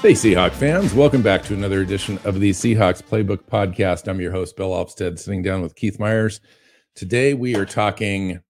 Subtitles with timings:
[0.00, 0.94] Hey, Seahawk fans.
[0.94, 4.06] Welcome back to another edition of the Seahawks Playbook Podcast.
[4.06, 6.40] I'm your host, Bill Alvstad, sitting down with Keith Myers.
[6.94, 8.40] Today, we are talking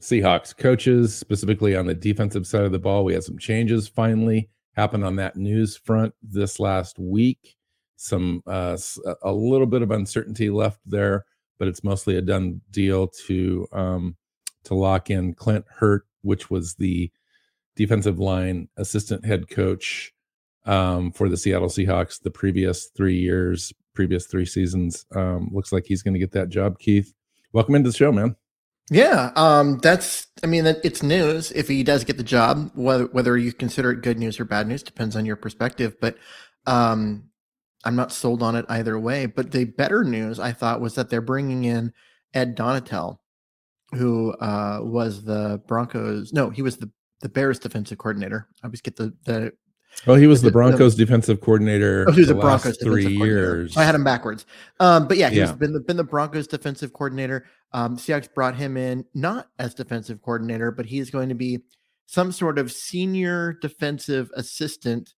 [0.00, 3.02] Seahawks coaches, specifically on the defensive side of the ball.
[3.02, 7.56] We had some changes finally happen on that news front this last week.
[7.96, 8.78] Some, uh,
[9.22, 11.24] a little bit of uncertainty left there,
[11.58, 14.16] but it's mostly a done deal to, um,
[14.64, 17.10] to lock in Clint Hurtt, which was the
[17.74, 20.12] defensive line assistant head coach
[20.66, 25.06] um, for the Seattle Seahawks the previous three years, previous three seasons.
[25.14, 26.78] Um, looks like he's going to get that job.
[26.78, 27.14] Keith,
[27.52, 28.36] welcome into the show, man.
[28.90, 30.26] Yeah, um, that's.
[30.42, 32.72] I mean, it's news if he does get the job.
[32.74, 35.96] Whether whether you consider it good news or bad news depends on your perspective.
[36.00, 36.16] But
[36.66, 37.30] um,
[37.84, 39.26] I'm not sold on it either way.
[39.26, 41.92] But the better news I thought was that they're bringing in
[42.34, 43.18] Ed Donatell,
[43.92, 46.32] who uh, was the Broncos.
[46.32, 48.48] No, he was the the Bears defensive coordinator.
[48.60, 49.52] I always get the the
[50.06, 52.06] well, he was the Broncos the, defensive coordinator.
[52.08, 53.76] Oh, he was the, the Broncos three years.
[53.76, 54.46] I had him backwards.
[54.78, 55.52] Um, but yeah, he's yeah.
[55.52, 57.46] been the been the Broncos defensive coordinator.
[57.72, 61.60] Um, Seahawks brought him in not as defensive coordinator, but he's going to be
[62.06, 65.14] some sort of senior defensive assistant,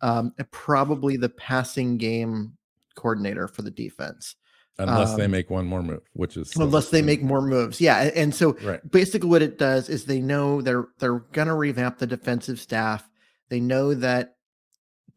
[0.00, 2.56] um, probably the passing game
[2.94, 4.36] coordinator for the defense.
[4.78, 8.10] Unless um, they make one more move, which is unless they make more moves, yeah.
[8.14, 8.80] And so right.
[8.90, 13.06] basically, what it does is they know they're they're going to revamp the defensive staff
[13.52, 14.36] they know that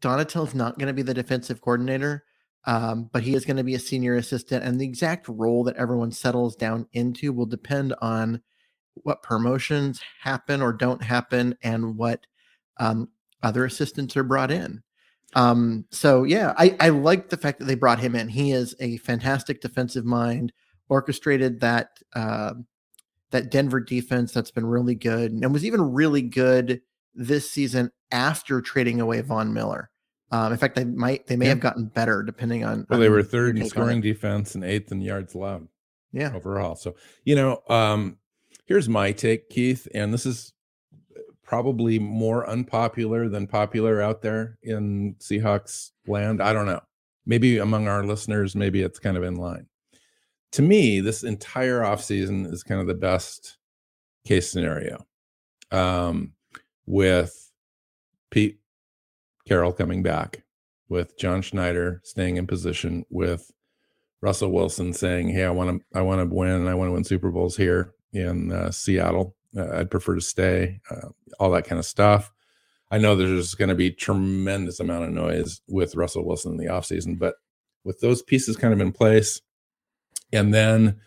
[0.02, 2.22] Donatell's not going to be the defensive coordinator,
[2.66, 4.62] um, but he is going to be a senior assistant.
[4.62, 8.42] And the exact role that everyone settles down into will depend on
[8.92, 12.26] what promotions happen or don't happen and what
[12.78, 13.08] um,
[13.42, 14.82] other assistants are brought in.
[15.34, 18.28] Um, so yeah, I, I like the fact that they brought him in.
[18.28, 20.52] He is a fantastic defensive mind,
[20.90, 22.52] orchestrated that uh,
[23.30, 26.82] that Denver defense that's been really good and was even really good
[27.16, 29.90] this season after trading away Von Miller.
[30.30, 31.50] Um, in fact, they might they may yeah.
[31.50, 32.86] have gotten better depending on.
[32.90, 35.68] Well, they were third in scoring defense and eighth in yards allowed.
[36.12, 36.74] Yeah, overall.
[36.74, 38.18] So you know, um,
[38.66, 40.52] here's my take, Keith, and this is
[41.44, 46.42] probably more unpopular than popular out there in Seahawks land.
[46.42, 46.80] I don't know.
[47.24, 49.66] Maybe among our listeners, maybe it's kind of in line.
[50.52, 53.58] To me, this entire offseason is kind of the best
[54.26, 55.04] case scenario.
[55.70, 56.32] Um,
[56.86, 57.50] with
[58.30, 58.58] Pete
[59.46, 60.44] Carroll coming back,
[60.88, 63.50] with John Schneider staying in position, with
[64.20, 67.04] Russell Wilson saying, "Hey, I want to, I want to win, I want to win
[67.04, 69.36] Super Bowls here in uh, Seattle.
[69.56, 71.08] Uh, I'd prefer to stay." Uh,
[71.38, 72.32] all that kind of stuff.
[72.90, 76.72] I know there's going to be tremendous amount of noise with Russell Wilson in the
[76.72, 77.34] offseason, but
[77.84, 79.40] with those pieces kind of in place,
[80.32, 81.00] and then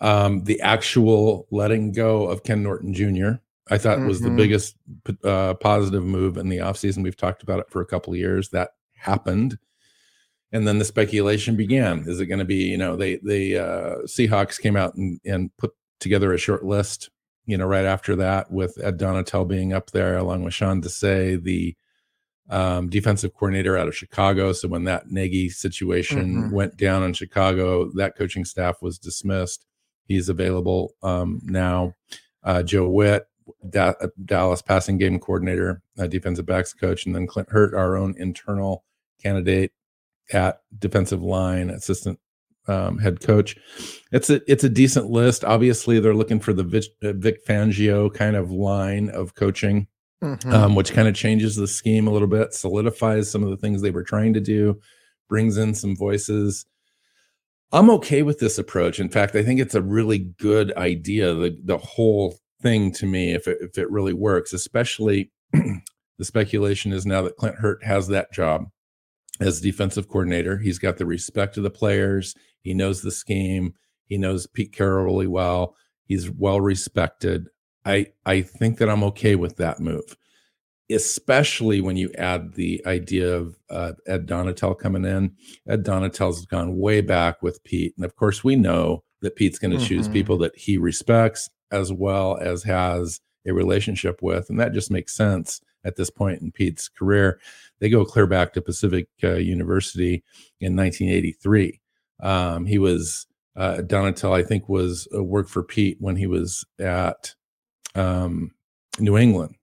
[0.00, 3.40] um, the actual letting go of Ken Norton Jr.,
[3.70, 4.08] I thought mm-hmm.
[4.08, 4.36] was the mm-hmm.
[4.36, 4.76] biggest
[5.24, 7.02] uh, positive move in the offseason.
[7.02, 8.50] We've talked about it for a couple of years.
[8.50, 9.58] That happened.
[10.52, 12.04] And then the speculation began.
[12.06, 15.50] Is it going to be, you know, they the uh, Seahawks came out and, and
[15.56, 17.10] put together a short list,
[17.46, 21.42] you know, right after that with Ed Donatell being up there along with Sean Desai,
[21.42, 21.74] the
[22.50, 24.52] um, defensive coordinator out of Chicago.
[24.52, 26.54] So when that Nagy situation mm-hmm.
[26.54, 29.66] went down in Chicago, that coaching staff was dismissed.
[30.06, 31.94] He's available um, now.
[32.42, 33.26] Uh, Joe Whitt,
[33.68, 33.94] da-
[34.24, 38.84] Dallas passing game coordinator, uh, defensive backs coach, and then Clint Hurtt, our own internal
[39.22, 39.72] candidate
[40.32, 42.18] at defensive line assistant
[42.66, 43.56] um, head coach.
[44.12, 45.44] It's a it's a decent list.
[45.44, 49.86] Obviously, they're looking for the Vic, uh, Vic Fangio kind of line of coaching,
[50.22, 50.52] mm-hmm.
[50.52, 53.82] um, which kind of changes the scheme a little bit, solidifies some of the things
[53.82, 54.80] they were trying to do,
[55.28, 56.66] brings in some voices.
[57.72, 59.00] I'm okay with this approach.
[59.00, 61.34] In fact, I think it's a really good idea.
[61.34, 66.92] The the whole thing to me if it, if it really works, especially the speculation
[66.92, 68.64] is now that Clint Hurtt has that job
[69.38, 70.58] as defensive coordinator.
[70.58, 72.34] He's got the respect of the players.
[72.62, 73.74] He knows the scheme.
[74.06, 75.76] He knows Pete Carroll really well.
[76.06, 77.48] He's well respected.
[77.84, 80.16] I I think that I'm okay with that move,
[80.90, 85.34] especially when you add the idea of uh, Ed Donatell coming in.
[85.68, 89.70] Ed Donatell's gone way back with Pete, and of course we know that Pete's going
[89.70, 89.86] to mm-hmm.
[89.86, 94.90] choose people that he respects as well as has a relationship with, and that just
[94.90, 97.38] makes sense at this point in Pete's career.
[97.78, 100.24] They go clear back to Pacific uh, University
[100.60, 101.80] in 1983.
[102.22, 103.26] Um, he was
[103.56, 107.34] uh, Donatell, I think, was uh, worked for Pete when he was at
[107.94, 108.52] um,
[108.98, 109.56] New England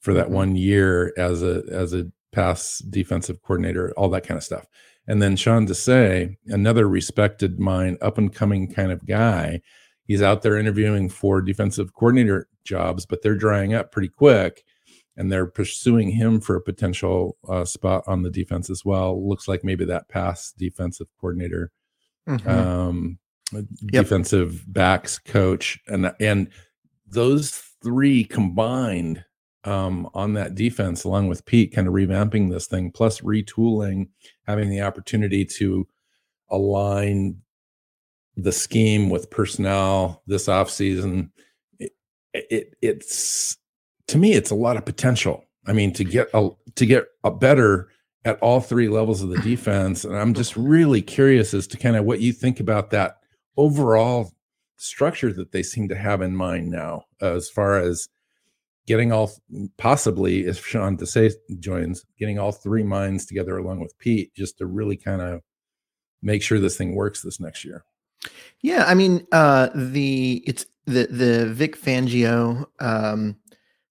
[0.00, 0.34] for that mm-hmm.
[0.34, 4.66] one year as a as a pass defensive coordinator, all that kind of stuff.
[5.06, 9.60] And then Sean Desai, another respected mind, up and coming kind of guy,
[10.10, 14.64] he's out there interviewing for defensive coordinator jobs, but they're drying up pretty quick
[15.16, 19.24] and they're pursuing him for a potential uh, spot on the defense as well.
[19.24, 21.70] Looks like maybe that pass defensive coordinator,
[22.28, 22.48] mm-hmm.
[22.48, 23.18] um,
[23.52, 23.62] yep.
[24.02, 26.48] defensive backs coach, and and
[27.06, 29.24] those three combined
[29.62, 34.08] um, on that defense, along with Pete, kind of revamping this thing, plus retooling,
[34.48, 35.86] having the opportunity to
[36.50, 37.42] align
[38.36, 41.30] the scheme with personnel this offseason.
[41.78, 41.92] It,
[42.32, 43.56] it it's
[44.08, 45.44] to me, it's a lot of potential.
[45.66, 47.90] I mean, to get a to get a better
[48.24, 51.96] at all three levels of the defense, and I'm just really curious as to kind
[51.96, 53.18] of what you think about that
[53.56, 54.32] overall
[54.76, 58.08] structure that they seem to have in mind now, as far as
[58.86, 59.30] getting all
[59.76, 64.66] possibly if Sean Desai joins, getting all three minds together along with Pete, just to
[64.66, 65.42] really kind of
[66.22, 67.84] make sure this thing works this next year.
[68.62, 73.36] Yeah, I mean, uh, the it's the the Vic Fangio um,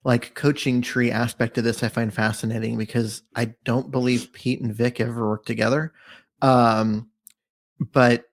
[0.04, 4.74] like coaching tree aspect of this I find fascinating because I don't believe Pete and
[4.74, 5.94] Vic ever worked together.
[6.42, 7.10] Um,
[7.80, 8.26] but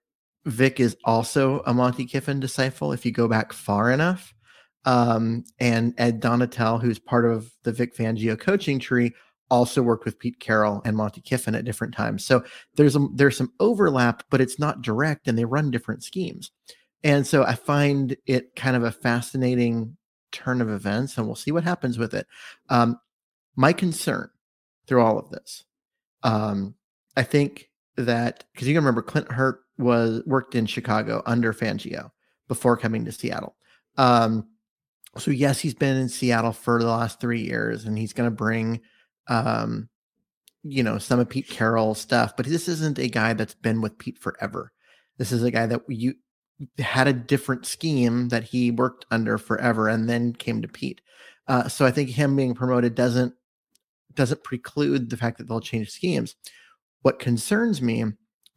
[0.45, 4.35] Vic is also a Monte Kiffin disciple if you go back far enough.
[4.85, 9.13] Um, and Ed Donatell, who's part of the Vic Fangio coaching tree,
[9.51, 12.25] also worked with Pete Carroll and Monte Kiffin at different times.
[12.25, 12.45] So
[12.75, 16.51] there's a, there's some overlap, but it's not direct, and they run different schemes.
[17.05, 19.97] And so I find it kind of a fascinating
[20.33, 22.27] turn of events, and we'll see what happens with it.
[22.69, 22.99] Um,
[23.55, 24.31] my concern
[24.87, 25.65] through all of this,
[26.23, 26.75] um,
[27.17, 32.11] I think that because you can remember Clint Hurtt was worked in Chicago under Fangio
[32.49, 33.57] before coming to Seattle.
[33.97, 34.49] Um,
[35.17, 38.35] so yes, he's been in Seattle for the last three years, and he's going to
[38.35, 38.81] bring,
[39.29, 39.89] um,
[40.63, 42.37] you know, some of Pete Carroll stuff.
[42.37, 44.73] But this isn't a guy that's been with Pete forever.
[45.19, 46.15] This is a guy that you
[46.79, 51.01] had a different scheme that he worked under forever and then came to Pete.
[51.49, 53.35] Uh, so I think him being promoted doesn't
[54.15, 56.35] doesn't preclude the fact that they'll change schemes.
[57.03, 58.05] What concerns me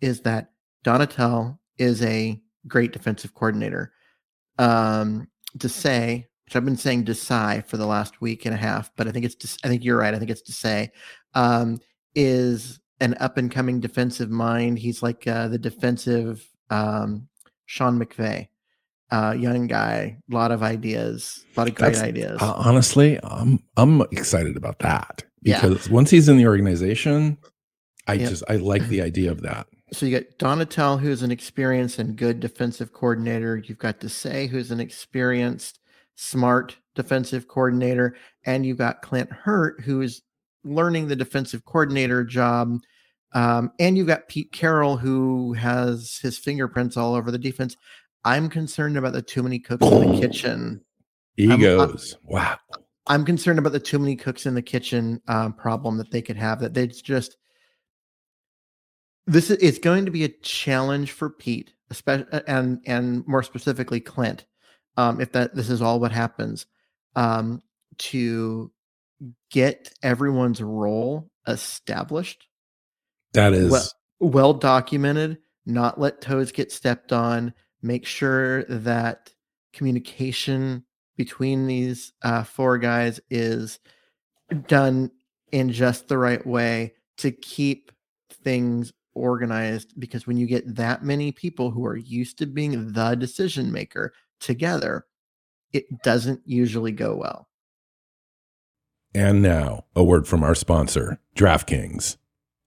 [0.01, 0.51] is that
[0.85, 3.91] Donatell is a great defensive coordinator.
[4.57, 5.27] Um,
[5.57, 9.11] Desai, which I've been saying Desai for the last week and a half, but I
[9.11, 10.15] think it's I think you're right.
[10.15, 10.89] I think it's Desai
[11.35, 11.77] um,
[12.15, 14.79] is an up and coming defensive mind.
[14.79, 17.27] He's like uh, the defensive um,
[17.67, 18.47] Sean McVay,
[19.11, 22.41] uh, young guy, a lot of ideas, a lot of great That's, ideas.
[22.41, 25.93] Uh, honestly, I'm I'm excited about that because yeah.
[25.93, 27.37] once he's in the organization,
[28.07, 28.27] I yep.
[28.27, 29.67] just I like the idea of that.
[29.93, 33.57] So you got Donatell, who's an experienced and good defensive coordinator.
[33.57, 35.78] You've got Desai, who's an experienced,
[36.19, 40.21] smart defensive coordinator, and you've got Clint Hurtt, who is
[40.63, 42.79] learning the defensive coordinator job
[43.33, 47.77] um, and you've got Pete Carroll, who has his fingerprints all over the defense.
[48.25, 50.81] I'm concerned about the too many cooks in the kitchen.
[51.37, 52.13] Egos.
[52.13, 52.57] I'm, I'm, wow.
[53.07, 56.37] I'm concerned about the too many cooks in the kitchen um, problem that they could
[56.37, 56.59] have.
[56.59, 57.37] That they just
[59.25, 63.99] this is it's going to be a challenge for Pete, especially and and more specifically
[63.99, 64.45] Clint,
[64.99, 66.65] um, if that this is all what happens,
[67.15, 67.63] um,
[67.97, 68.69] to
[69.49, 72.47] get everyone's role established
[73.33, 73.89] that is well,
[74.19, 79.31] well documented, not let toes get stepped on, make sure that
[79.71, 80.83] communication
[81.15, 83.79] between these uh, four guys is
[84.67, 85.11] done
[85.53, 87.91] in just the right way to keep
[88.43, 93.15] things organized because when you get that many people who are used to being the
[93.15, 95.05] decision maker together
[95.71, 97.47] it doesn't usually go well
[99.13, 102.17] and now a word from our sponsor draftkings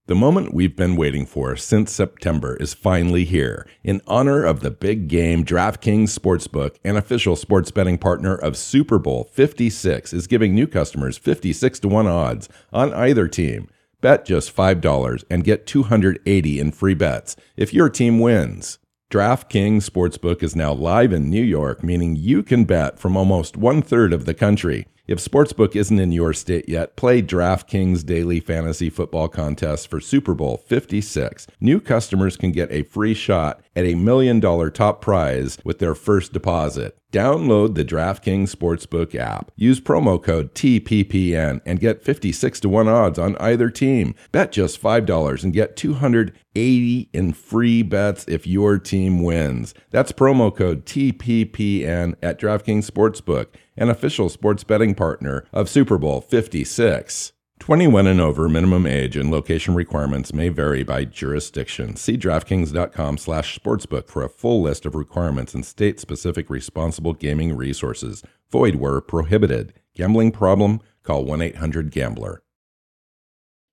[0.06, 3.68] the moment we've been waiting for since September is finally here.
[3.84, 8.98] In honor of the big game, DraftKings Sportsbook, an official sports betting partner of Super
[8.98, 13.68] Bowl 56, is giving new customers 56 to 1 odds on either team.
[14.00, 18.80] Bet just $5 and get 280 in free bets if your team wins.
[19.12, 23.82] DraftKings Sportsbook is now live in New York, meaning you can bet from almost one
[23.82, 24.86] third of the country.
[25.12, 30.32] If Sportsbook isn't in your state yet, play DraftKings Daily Fantasy Football Contest for Super
[30.32, 31.48] Bowl 56.
[31.60, 35.94] New customers can get a free shot at a million dollar top prize with their
[35.94, 36.96] first deposit.
[37.12, 39.50] Download the DraftKings Sportsbook app.
[39.54, 44.14] Use promo code TPPN and get 56 to 1 odds on either team.
[44.32, 49.74] Bet just $5 and get 280 in free bets if your team wins.
[49.90, 56.20] That's promo code TPPN at DraftKings Sportsbook, an official sports betting partner of Super Bowl
[56.20, 57.32] 56.
[57.58, 61.94] 21 and over minimum age and location requirements may vary by jurisdiction.
[61.94, 68.24] See draftkings.com/sportsbook for a full list of requirements and state-specific responsible gaming resources.
[68.50, 69.74] Void where prohibited.
[69.94, 70.80] Gambling problem?
[71.04, 72.42] Call 1-800-GAMBLER.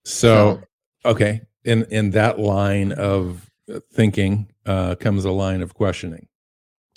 [0.05, 0.61] So,
[1.03, 3.49] okay, in in that line of
[3.91, 6.27] thinking uh, comes a line of questioning.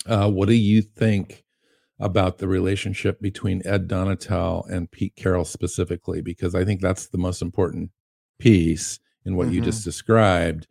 [0.05, 1.42] Uh, what do you think
[2.03, 7.17] about the relationship between Ed Donatell and Pete Carroll specifically, because I think that's the
[7.17, 7.91] most important
[8.39, 9.55] piece in what mm-hmm.
[9.55, 10.67] you just described.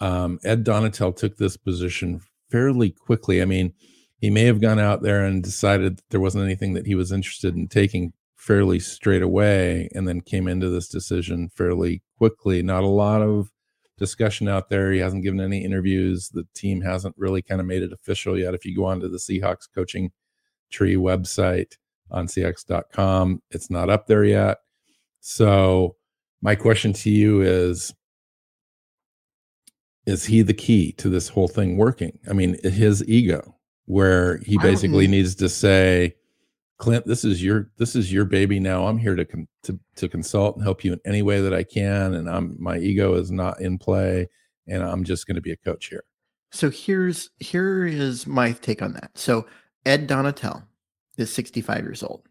[0.00, 2.20] Um, Ed Donatell took this position
[2.50, 3.42] fairly quickly.
[3.42, 3.74] I mean,
[4.20, 7.12] he may have gone out there and decided that there wasn't anything that he was
[7.12, 12.62] interested in taking fairly straight away and then came into this decision fairly quickly.
[12.62, 13.50] Not a lot of
[13.98, 14.92] discussion out there.
[14.92, 16.30] He hasn't given any interviews.
[16.30, 18.54] The team hasn't really kind of made it official yet.
[18.54, 20.12] If you go onto the Seahawks coaching
[20.70, 21.76] tree website
[22.10, 23.42] on cx.com.
[23.50, 24.58] It's not up there yet.
[25.20, 25.96] So,
[26.40, 27.92] my question to you is
[30.06, 32.18] Is he the key to this whole thing working?
[32.28, 33.56] I mean, his ego,
[33.86, 36.14] where he basically needs to say,
[36.78, 38.86] Clint, this is your this is your baby now.
[38.86, 41.64] I'm here to con- to to consult and help you in any way that I
[41.64, 44.28] can, and I'm my ego is not in play,
[44.68, 46.04] and I'm just going to be a coach here.
[46.52, 49.10] So here's here is my take on that.
[49.16, 49.46] So
[49.88, 50.64] Ed Donatell
[51.16, 52.28] is 65 years old.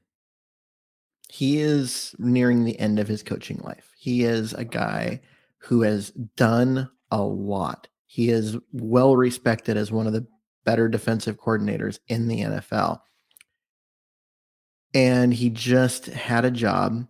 [1.27, 3.95] He is nearing the end of his coaching life.
[3.97, 5.21] He is a guy
[5.57, 7.87] who has done a lot.
[8.05, 10.27] He is well respected as one of the
[10.65, 12.99] better defensive coordinators in the NFL.
[14.93, 17.07] And he just had a job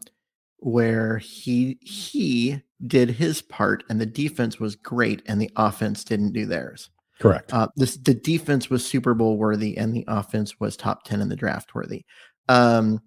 [0.60, 6.32] where he he did his part and the defense was great and the offense didn't
[6.32, 6.90] do theirs.
[7.20, 7.54] Correct.
[7.54, 11.30] Uh, this the defense was Super Bowl worthy, and the offense was top ten in
[11.30, 12.06] the draft worthy.
[12.48, 13.02] Um,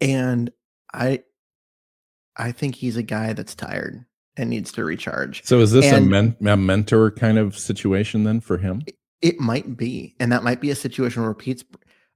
[0.00, 0.50] and
[0.92, 1.22] I,
[2.36, 4.04] I think he's a guy that's tired
[4.36, 5.44] and needs to recharge.
[5.44, 8.82] So is this a, men- a mentor kind of situation then for him?
[8.86, 11.64] It, it might be, and that might be a situation where Pete's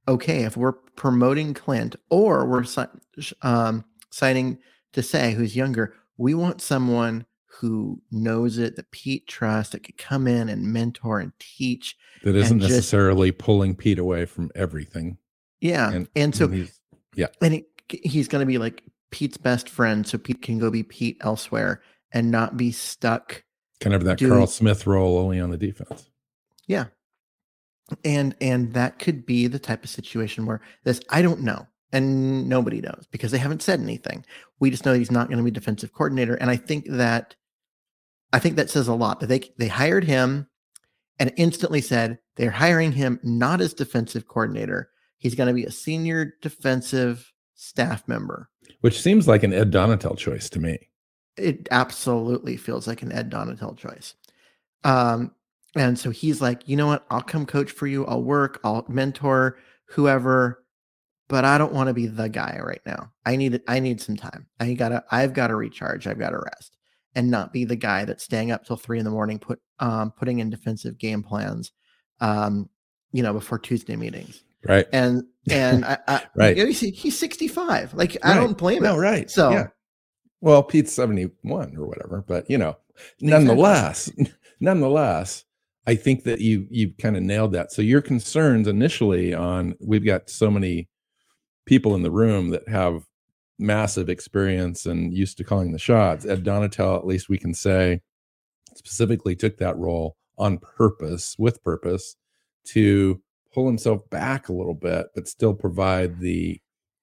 [0.07, 2.65] okay if we're promoting Clint or we're
[3.43, 4.59] um, signing
[4.93, 5.95] Desai who's younger.
[6.17, 7.27] We want someone
[7.61, 11.97] who knows it, that Pete trusts, that could come in and mentor and teach.
[12.23, 15.19] That isn't necessarily just, pulling Pete away from everything.
[15.61, 15.91] Yeah.
[15.91, 16.71] And, and so, and
[17.15, 17.27] yeah.
[17.43, 20.07] And he, he's going to be like Pete's best friend.
[20.07, 23.43] So Pete can go be Pete elsewhere and not be stuck.
[23.81, 26.11] Kind of that doing, Carl Smith role only on the defense.
[26.67, 26.87] Yeah.
[28.05, 32.49] And and that could be the type of situation where this I don't know and
[32.49, 34.27] nobody knows because they haven't said anything.
[34.61, 37.35] We just know he's not going to be defensive coordinator and I think that
[38.33, 39.21] I think that says a lot.
[39.21, 40.49] That they they hired him
[41.19, 44.91] and instantly said they're hiring him not as defensive coordinator.
[45.19, 48.49] He's going to be a senior defensive staff member.
[48.83, 50.79] Which seems like an Ed Donatell choice to me.
[51.37, 54.15] It absolutely feels like an Ed Donatell choice.
[54.85, 55.33] Um,
[55.75, 57.05] and so he's like, you know what?
[57.11, 58.07] I'll come coach for you.
[58.07, 58.61] I'll work.
[58.63, 60.65] I'll mentor whoever,
[61.29, 63.13] but I don't want to be the guy right now.
[63.27, 64.47] I need I need some time.
[64.61, 66.07] I gotta I've got to recharge.
[66.07, 66.78] I've got to rest
[67.15, 70.13] and not be the guy that's staying up till three in the morning, put um,
[70.13, 71.73] putting in defensive game plans,
[72.21, 72.69] um,
[73.13, 74.43] you know, before Tuesday meetings.
[74.67, 74.87] Right.
[74.93, 76.57] And and I, I right.
[76.57, 77.95] You know, he's, he's 65.
[77.95, 78.19] Like right.
[78.25, 79.01] I don't blame no, him.
[79.01, 79.31] Right.
[79.31, 79.67] So yeah.
[80.41, 82.77] well, Pete's 71 or whatever, but you know,
[83.21, 84.11] nonetheless,
[84.61, 85.45] nonetheless,
[85.87, 87.73] I think that you you kind of nailed that.
[87.73, 90.89] So your concerns initially on we've got so many
[91.67, 93.05] people in the room that have
[93.59, 96.25] massive experience and used to calling the shots.
[96.25, 98.01] Ed Donatell, at least we can say,
[98.75, 102.17] specifically took that role on purpose, with purpose,
[102.67, 103.21] to
[103.53, 106.61] pull himself back a little bit, but still provide the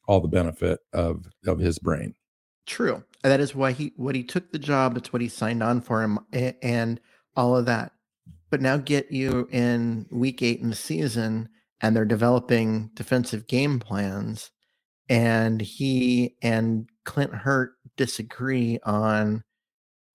[0.07, 2.13] all the benefit of of his brain.
[2.65, 3.03] True.
[3.23, 4.93] That is why he what he took the job.
[4.93, 6.99] That's what he signed on for him, and
[7.35, 7.91] all of that.
[8.49, 11.49] But now get you in week eight in the season,
[11.81, 14.51] and they're developing defensive game plans
[15.09, 19.43] and he and Clint Hurtt disagree on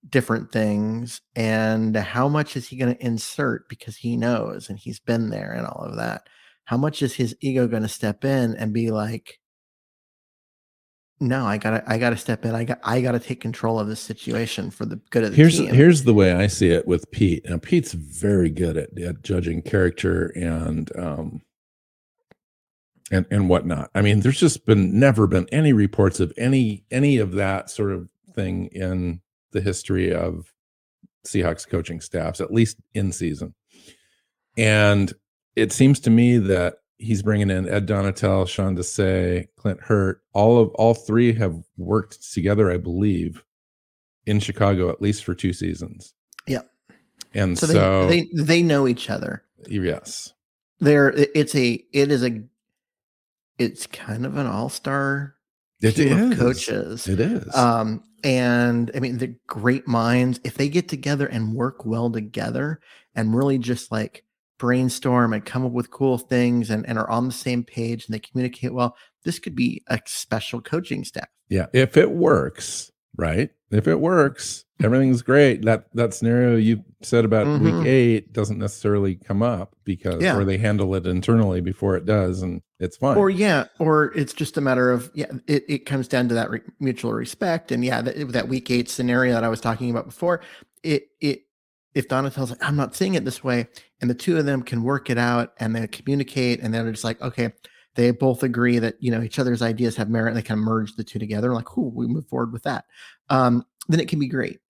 [0.09, 4.99] different things and how much is he going to insert because he knows and he's
[4.99, 6.23] been there and all of that
[6.65, 9.41] how much is his ego going to step in and be like
[11.23, 12.55] no, I gotta I gotta step in.
[12.55, 15.59] I got I gotta take control of this situation for the good of the here's,
[15.59, 15.75] team.
[15.75, 17.45] Here's the way I see it with Pete.
[17.47, 21.43] Now Pete's very good at, at judging character and um
[23.11, 23.91] and and whatnot.
[23.95, 27.93] I mean, there's just been never been any reports of any any of that sort
[27.93, 29.21] of thing in
[29.53, 30.53] the history of
[31.27, 33.55] Seahawks coaching staffs, at least in season.
[34.57, 35.13] And
[35.57, 40.21] it seems to me that he's bringing in Ed Donatell, Sean Desai, Clint Hurtt.
[40.33, 43.45] All of all three have worked together, I believe,
[44.27, 46.15] in Chicago at least for two seasons.
[46.47, 46.63] Yeah,
[47.35, 49.43] and so, so they, they, they know each other.
[49.67, 50.33] Yes,
[50.79, 52.43] they're it's a it is a
[53.61, 55.37] it's kind of an all star
[55.81, 57.07] team of coaches.
[57.07, 57.55] It is.
[57.55, 62.81] Um, and I mean the great minds if they get together and work well together
[63.15, 64.25] and really just like
[64.59, 68.15] brainstorm and come up with cool things and, and are on the same page and
[68.15, 71.29] they communicate well, this could be a special coaching staff.
[71.49, 71.67] Yeah.
[71.73, 73.51] If it works, right?
[73.71, 75.65] If it works, everything's great.
[75.65, 77.79] That that scenario you said about mm-hmm.
[77.79, 80.37] week eight doesn't necessarily come up because yeah.
[80.37, 83.17] or they handle it internally before it does and it's fine.
[83.17, 86.51] Or yeah, or it's just a matter of yeah, it, it comes down to that
[86.51, 90.07] re- mutual respect and yeah, that, that week eight scenario that I was talking about
[90.07, 90.41] before,
[90.83, 91.43] it it
[91.95, 93.69] if Donatell's like, I'm not seeing it this way,
[94.01, 97.05] and the two of them can work it out and they communicate, and they're just
[97.05, 97.53] like, okay,
[98.01, 100.65] they both agree that you know each other's ideas have merit, and they kind of
[100.65, 101.53] merge the two together.
[101.53, 102.87] Like, who we move forward with that.
[103.29, 104.61] Um, then it can be great.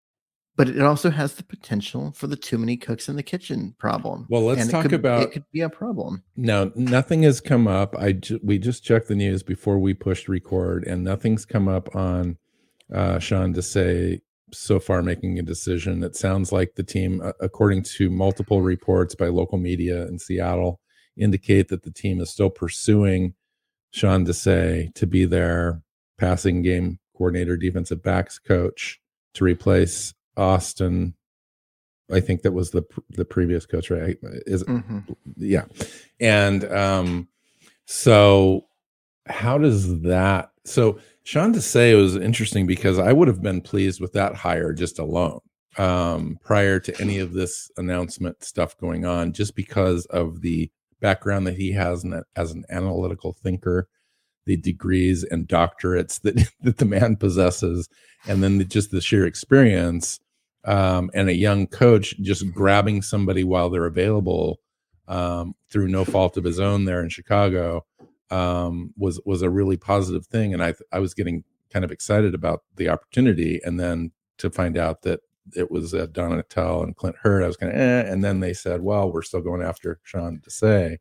[0.56, 4.26] But it also has the potential for the too many cooks in the kitchen problem.
[4.28, 5.32] Well, let's talk could, about it.
[5.32, 6.22] Could be a problem.
[6.36, 7.94] No, nothing has come up.
[7.96, 11.94] I ju- we just checked the news before we pushed record, and nothing's come up
[11.94, 12.36] on
[12.92, 14.20] uh, Sean Desai
[14.52, 16.02] so far making a decision.
[16.02, 20.80] It sounds like the team, according to multiple reports by local media in Seattle,
[21.20, 23.34] indicate that the team is still pursuing
[23.92, 25.82] Sean Desai to be their
[26.18, 29.00] passing game coordinator, defensive backs coach
[29.34, 31.14] to replace Austin.
[32.10, 34.16] I think that was the the previous coach, right?
[34.46, 35.00] Is mm-hmm.
[35.36, 35.64] yeah,
[36.18, 37.28] and um,
[37.86, 38.66] so
[39.26, 44.12] how does that so Sean Desai was interesting because I would have been pleased with
[44.14, 45.40] that hire just alone
[45.78, 51.46] um, prior to any of this announcement stuff going on, just because of the background
[51.46, 53.88] that he has a, as an analytical thinker,
[54.46, 57.88] the degrees and doctorates that, that the man possesses,
[58.26, 60.20] and then the, just the sheer experience
[60.64, 64.60] um, and a young coach just grabbing somebody while they're available
[65.08, 67.84] um, through no fault of his own there in Chicago
[68.30, 72.34] um, was was a really positive thing, and I I was getting kind of excited
[72.34, 75.20] about the opportunity, and then to find out that
[75.54, 78.52] it was uh, Donatell and Clint Hurtt, I was kind of eh, and then they
[78.52, 80.98] said, well, we're still going after Sean Desai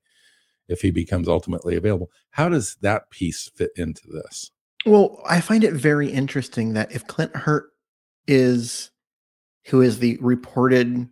[0.67, 2.11] if he becomes ultimately available.
[2.31, 4.51] How does that piece fit into this?
[4.85, 7.65] Well, I find it very interesting that if Clint Hurtt
[8.27, 8.91] is
[9.65, 11.07] who is the reported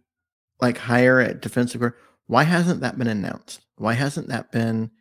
[0.61, 1.93] like hire at defensive guard,
[2.27, 3.61] why hasn't that been announced?
[3.75, 4.91] Why hasn't that been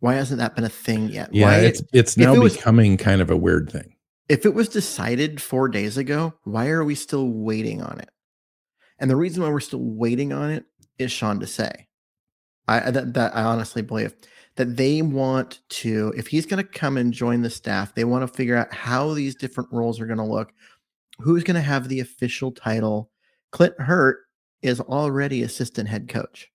[0.00, 1.34] why hasn't that been a thing yet?
[1.34, 3.93] Yeah, why, it's it's now it was, becoming kind of a weird thing.
[4.28, 8.10] If it was decided four days ago, why are we still waiting on it?
[8.98, 10.64] And the reason why we're still waiting on it
[10.98, 11.86] is Sean Desai.
[12.66, 14.14] I that, that I honestly believe
[14.56, 18.26] that they want to, if he's going to come and join the staff, they want
[18.26, 20.52] to figure out how these different roles are going to look.
[21.18, 23.10] Who's going to have the official title?
[23.50, 24.18] Clint Hurtt
[24.62, 26.50] is already assistant head coach.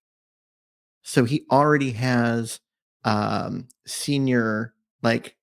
[1.03, 2.59] So he already has
[3.03, 5.35] um, senior like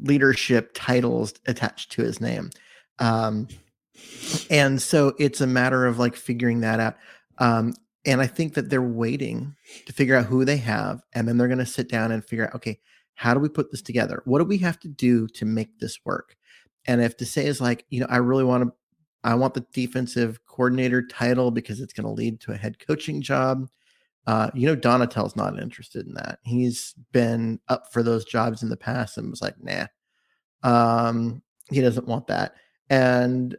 [0.00, 2.50] leadership titles attached to his name.
[2.98, 3.48] Um,
[4.50, 6.96] and so it's a matter of like figuring that out.
[7.38, 9.54] Um, and I think that they're waiting
[9.86, 12.46] to figure out who they have, and then they're going to sit down and figure
[12.46, 12.78] out, okay,
[13.14, 14.22] how do we put this together?
[14.24, 16.36] What do we have to do to make this work?
[16.86, 18.72] And if Desai is like, you know, I really want to,
[19.24, 23.20] I want the defensive coordinator title because it's going to lead to a head coaching
[23.20, 23.68] job.
[24.28, 26.38] Uh, you know, Donatell's not interested in that.
[26.42, 29.86] He's been up for those jobs in the past and was like, nah,
[30.62, 32.52] um, he doesn't want that.
[32.90, 33.56] And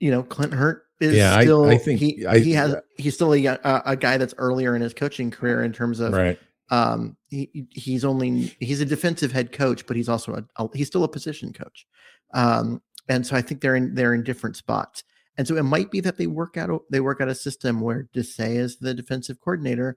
[0.00, 1.64] you know, Clint Hurtt is yeah, still.
[1.64, 4.82] I, I think he I, he has he's still a, a guy that's earlier in
[4.82, 6.38] his coaching career in terms of right.
[6.70, 10.88] Um, he he's only he's a defensive head coach, but he's also a, a he's
[10.88, 11.86] still a position coach.
[12.34, 15.04] Um, and so I think they're in they're in different spots.
[15.38, 18.08] And so it might be that they work out they work out a system where
[18.14, 19.96] Desai is the defensive coordinator,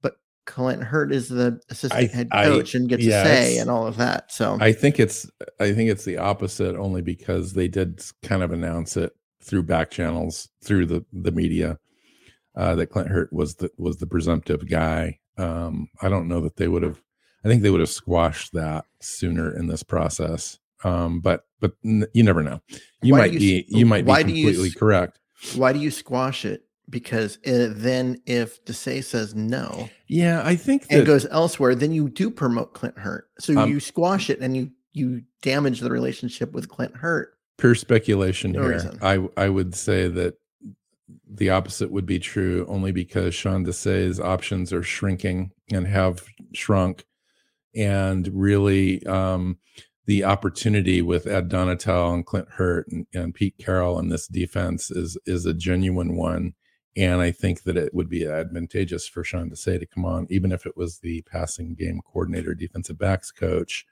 [0.00, 0.14] but
[0.46, 3.68] Clint Hurtt is the assistant I, head coach I, and gets yeah, a say and
[3.68, 4.32] all of that.
[4.32, 8.52] So I think it's I think it's the opposite only because they did kind of
[8.52, 9.12] announce it
[9.42, 11.78] through back channels through the the media
[12.56, 15.18] uh, that Clint Hurtt was the was the presumptive guy.
[15.36, 17.02] Um, I don't know that they would have.
[17.44, 20.58] I think they would have squashed that sooner in this process.
[20.84, 22.60] Um, but but n- you never know.
[23.02, 25.18] You why might you, be you might be completely you, correct.
[25.54, 26.62] Why do you squash it?
[26.88, 31.92] Because uh, then if Desai says no, yeah, I think that, and goes elsewhere, then
[31.92, 33.26] you do promote Clint Hurtt.
[33.38, 37.30] So um, you squash it and you you damage the relationship with Clint Hurtt.
[37.58, 38.72] Pure speculation no here.
[38.72, 38.98] Reason.
[39.02, 40.34] I I would say that
[41.32, 47.04] the opposite would be true only because Sean Desai's options are shrinking and have shrunk.
[47.74, 49.58] And really, um,
[50.10, 54.90] the opportunity with Ed Donatell and Clint Hurtt and, and Pete Carroll and this defense
[54.90, 56.54] is is a genuine one.
[56.96, 60.50] And I think that it would be advantageous for Sean Desai to come on, even
[60.50, 63.86] if it was the passing game coordinator, defensive backs coach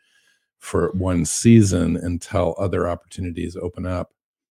[0.58, 4.10] for one season until other opportunities open up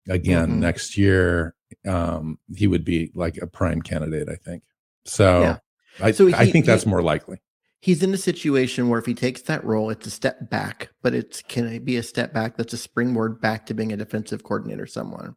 [0.10, 0.62] again mm-hmm.
[0.62, 1.54] next year
[1.88, 4.63] um, he would be like a prime candidate, I think.
[5.06, 5.58] So, yeah.
[6.00, 7.38] I, so he, I think that's he, more likely.
[7.82, 11.15] He's in a situation where if he takes that role, it's a step back, but
[11.15, 14.86] it can be a step back that's a springboard back to being a defensive coordinator
[14.86, 15.36] someone.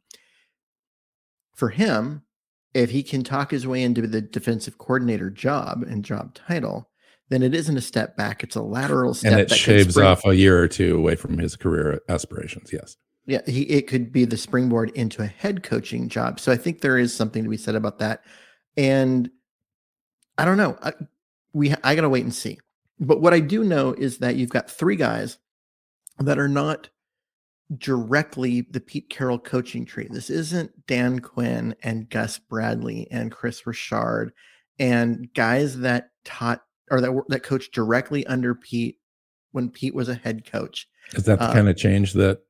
[1.57, 2.23] For him,
[2.75, 6.91] if he can talk his way into the defensive coordinator job and job title,
[7.31, 9.33] then it isn't a step back; it's a lateral step.
[9.33, 12.71] And it shaves off a year or two away from his career aspirations.
[12.73, 12.97] Yes.
[13.27, 16.39] Yeah, he it could be the springboard into a head coaching job.
[16.39, 18.23] So I think there is something to be said about that.
[18.77, 19.31] And
[20.37, 20.77] I don't know.
[21.55, 22.59] I, we I got to wait and see.
[23.01, 25.39] But what I do know is that you've got three guys
[26.19, 26.89] that are not
[27.77, 30.07] directly the Pete Carroll coaching tree.
[30.11, 34.33] This isn't Dan Quinn and Gus Bradley and Kris Richard
[34.79, 38.99] and guys that taught or that that coached directly under Pete
[39.53, 40.89] when Pete was a head coach.
[41.15, 42.41] Is that the uh, kind of change that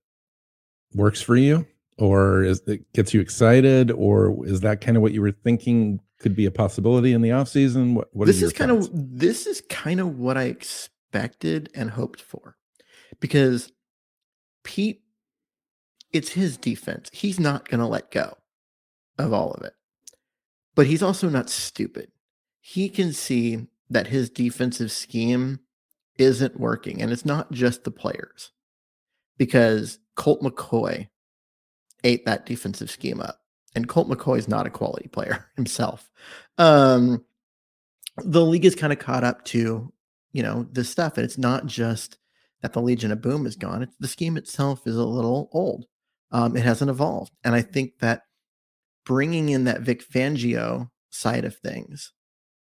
[0.95, 1.67] works for you
[1.99, 6.01] or is it gets you excited or is that kind of what you were thinking
[6.25, 8.89] could be a possibility in the off season what, what this is kind thoughts?
[8.89, 12.57] of this is kind of what i expected and hoped for
[13.21, 13.71] because
[14.65, 15.03] pete
[16.13, 18.35] it's his defense he's not going to let go
[19.19, 19.75] of all of it
[20.75, 22.11] but he's also not stupid
[22.61, 25.61] he can see that his defensive scheme
[26.19, 28.51] isn't working and it's not just the players
[29.37, 31.09] because Colt McCoy
[32.03, 33.41] ate that defensive scheme up.
[33.75, 36.11] And Colt McCoy is not a quality player himself.
[36.59, 37.25] Um,
[38.19, 39.93] the league is kind of caught up to,
[40.33, 41.17] you know, this stuff.
[41.17, 42.19] And it's not just
[42.63, 43.83] that the Legion of Boom is gone.
[43.83, 45.87] It's the scheme itself is a little old.
[46.31, 47.33] Um, it hasn't evolved.
[47.43, 48.23] And I think that
[49.05, 52.13] bringing in that Vic Fangio side of things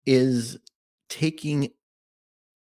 [0.06, 0.58] is
[1.10, 1.70] taking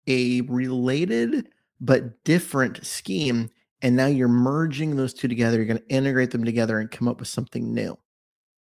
[0.07, 3.49] a related but different scheme
[3.81, 5.57] and now you're merging those two together.
[5.57, 7.95] You're going to integrate them together and come up with something new,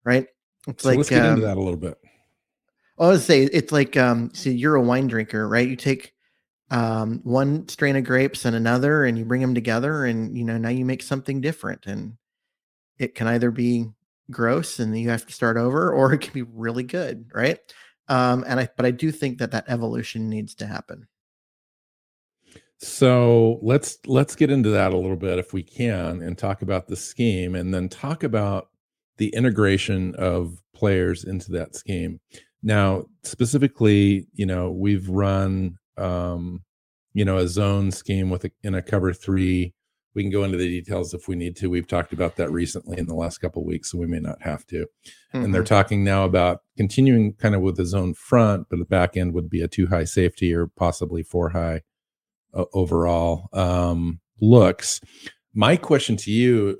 [0.08, 0.26] right?
[0.66, 1.98] It's so like let's get um, into that a little bit.
[2.98, 5.68] I was say it's like um, see, you're a wine drinker, right?
[5.68, 6.14] You take
[6.70, 10.56] um, one strain of grapes and another, and you bring them together, and you know
[10.56, 12.14] now you make something different, and
[12.98, 13.86] it can either be
[14.30, 17.58] gross and you have to start over, or it can be really good, right?
[18.08, 21.06] Um, and I, but I do think that that evolution needs to happen.
[22.78, 26.86] So let's let's get into that a little bit if we can and talk about
[26.86, 28.70] the scheme and then talk about
[29.18, 32.20] the integration of players into that scheme.
[32.62, 36.62] Now, specifically, you know, we've run um,
[37.18, 39.74] you know, a zone scheme with a, in a cover 3.
[40.14, 41.68] We can go into the details if we need to.
[41.68, 44.64] We've talked about that recently in the last couple weeks, so we may not have
[44.66, 44.76] to.
[44.76, 45.44] Mm-hmm.
[45.44, 45.74] And they're mm-hmm.
[45.74, 49.50] talking now about continuing kind of with the zone front, but the back end would
[49.50, 51.82] be a two high safety or possibly four high
[52.72, 55.00] overall um, looks.
[55.58, 56.78] My question to you,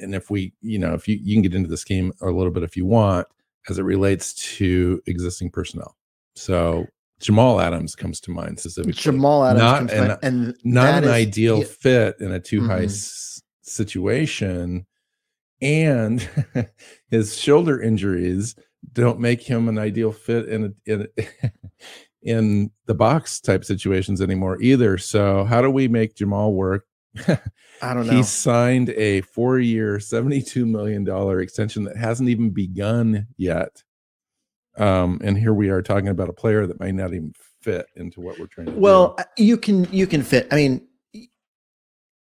[0.00, 2.52] and if we, you know, if you, you can get into this game a little
[2.52, 3.26] bit if you want,
[3.68, 5.96] as it relates to existing personnel.
[6.36, 6.86] So
[7.18, 8.92] Jamal Adams comes to mind specifically.
[8.92, 12.70] Jamal Adams not an, and not an is, ideal fit in a two mm-hmm.
[12.70, 14.86] high s- situation,
[15.60, 16.28] and
[17.10, 18.54] his shoulder injuries
[18.92, 21.50] don't make him an ideal fit in a, in a
[22.22, 24.98] in the box type situations anymore either.
[24.98, 26.86] So how do we make Jamal work?
[27.82, 28.12] I don't know.
[28.12, 31.08] He signed a four-year, $72 million
[31.40, 33.82] extension that hasn't even begun yet.
[34.76, 38.20] Um, and here we are talking about a player that might not even fit into
[38.20, 39.44] what we're trying to well, do.
[39.44, 40.48] you can you can fit.
[40.50, 40.86] I mean,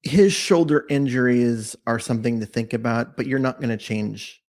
[0.03, 4.43] his shoulder injuries are something to think about, but you're not going to change.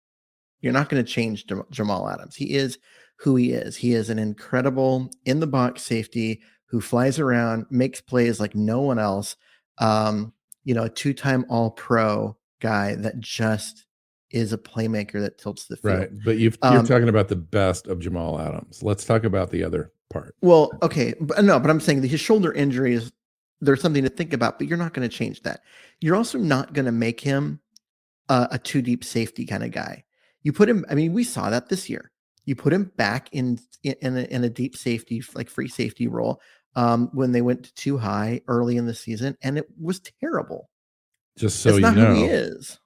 [0.61, 2.35] You're not going to change Jamal Adams.
[2.35, 2.77] He is
[3.19, 3.77] who he is.
[3.77, 8.81] He is an incredible in the box safety who flies around, makes plays like no
[8.81, 9.35] one else.
[9.79, 13.85] Um, you know, a two time all pro guy that just
[14.31, 15.99] is a playmaker that tilts the field.
[15.99, 16.09] Right.
[16.25, 18.83] But you are um, talking about the best of Jamal Adams.
[18.83, 20.35] Let's talk about the other part.
[20.41, 21.13] Well, okay.
[21.21, 23.11] But, no, but I'm saying that his shoulder injuries
[23.59, 25.61] there's something to think about, but you're not going to change that.
[25.99, 27.59] You're also not going to make him
[28.29, 30.03] a, a two deep safety kind of guy.
[30.43, 32.11] You put him, I mean, we saw that this year.
[32.45, 36.41] You put him back in in a, in a deep safety, like free safety role
[36.77, 40.69] um, when they went two high early in the season, and it was terrible.
[41.35, 42.79] Just so you know, he is.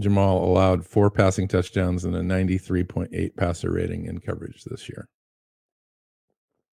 [0.00, 5.08] Jamal allowed four passing touchdowns and a 93.8 passer rating in coverage this year.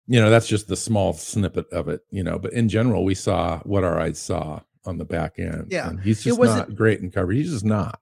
[0.08, 3.16] You know, that's just the small snippet of it, you know, but in general, we
[3.16, 5.68] saw what our eyes saw on the back end.
[5.70, 5.90] Yeah.
[5.90, 7.38] And he's just not great in coverage.
[7.38, 8.02] He's just not.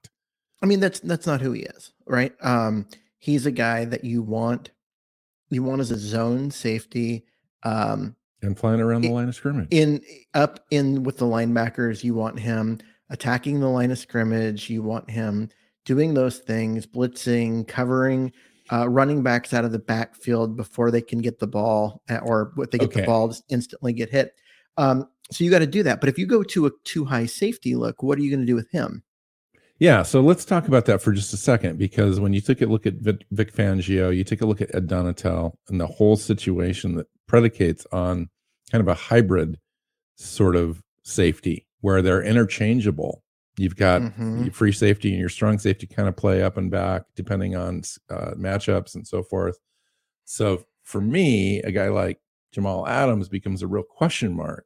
[0.64, 2.34] I mean, that's that's not who he is, right?
[2.42, 2.88] Um,
[3.20, 4.72] he's a guy that you want
[5.50, 7.26] you want as a zone safety.
[7.64, 9.68] Um and flying around the line of scrimmage.
[9.72, 10.02] In
[10.34, 14.70] up in with the linebackers, you want him attacking the line of scrimmage.
[14.70, 15.50] You want him
[15.86, 18.32] doing those things, blitzing, covering
[18.72, 22.52] uh, running backs out of the backfield before they can get the ball, eh, or
[22.56, 23.02] what they get okay.
[23.02, 24.34] the ball, just instantly get hit.
[24.78, 26.00] Um, so you got to do that.
[26.00, 28.46] But if you go to a two high safety look, what are you going to
[28.46, 29.04] do with him?
[29.80, 32.68] Yeah, so let's talk about that for just a second because when you take a
[32.68, 36.96] look at Vic, Fangio, you take a look at Ed Donatell and the whole situation
[36.96, 38.30] that predicates on
[38.74, 39.58] kind of a hybrid
[40.16, 43.24] sort of safety where they're interchangeable.
[43.58, 44.50] You've got mm-hmm.
[44.50, 48.32] free safety and your strong safety kind of play up and back depending on uh,
[48.32, 49.58] matchups and so forth.
[50.26, 52.20] So for me, a guy like
[52.52, 54.66] Jamal Adams becomes a real question mark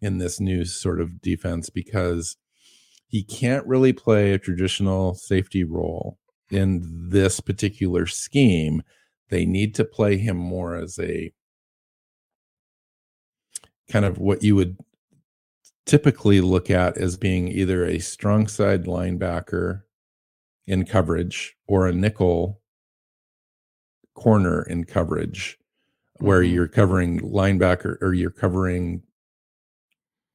[0.00, 2.38] in this new sort of defense because
[3.08, 6.18] he can't really play a traditional safety role
[6.50, 8.82] in this particular scheme.
[9.28, 11.32] They need to play him more as a
[13.90, 14.76] kind of what you would
[15.84, 19.82] typically look at as being either a strong side linebacker
[20.66, 22.60] in coverage or a nickel
[24.14, 25.58] corner in coverage
[26.18, 26.54] where mm-hmm.
[26.54, 29.02] you're covering linebacker or you're covering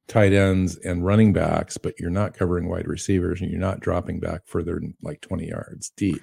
[0.08, 4.20] tight ends and running backs, but you're not covering wide receivers and you're not dropping
[4.20, 6.22] back further than like 20 yards deep.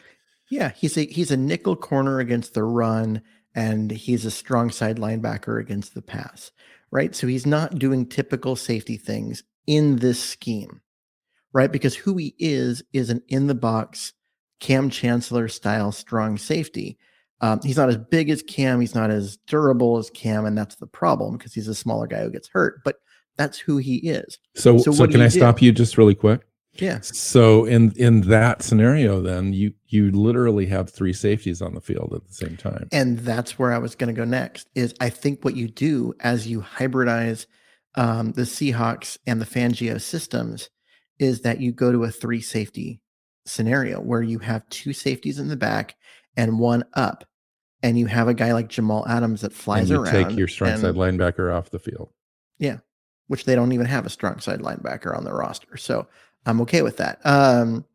[0.49, 3.21] Yeah, he's a he's a nickel corner against the run
[3.53, 6.51] and he's a strong side linebacker against the pass,
[6.91, 7.15] right?
[7.15, 10.81] So he's not doing typical safety things in this scheme,
[11.53, 11.71] right?
[11.71, 14.13] Because who he is is an in the box
[14.59, 16.97] Cam Chancellor style strong safety.
[17.41, 18.81] Um, he's not as big as Cam.
[18.81, 22.23] He's not as durable as Cam, and that's the problem because he's a smaller guy
[22.23, 22.81] who gets hurt.
[22.83, 22.97] But
[23.37, 24.37] that's who he is.
[24.55, 25.39] So, so, so can I do?
[25.39, 26.41] stop you just really quick?
[26.73, 26.99] Yeah.
[27.01, 32.13] So in in that scenario, then you you literally have three safeties on the field
[32.15, 32.87] at the same time.
[32.91, 34.67] And that's where I was going to go next.
[34.75, 37.47] Is I think what you do as you hybridize
[37.95, 40.69] um, the Seahawks and the Fangio systems
[41.17, 43.01] is that you go to a three safety
[43.45, 45.95] scenario where you have two safeties in the back
[46.37, 47.25] and one up,
[47.83, 50.29] and you have a guy like Jamal Adams that flies and you around.
[50.29, 52.11] Take your strong and, side linebacker off the field.
[52.59, 52.77] Yeah,
[53.27, 55.75] which they don't even have a strong side linebacker on the roster.
[55.75, 56.07] So
[56.45, 57.19] I'm okay with that.
[57.25, 57.85] Um,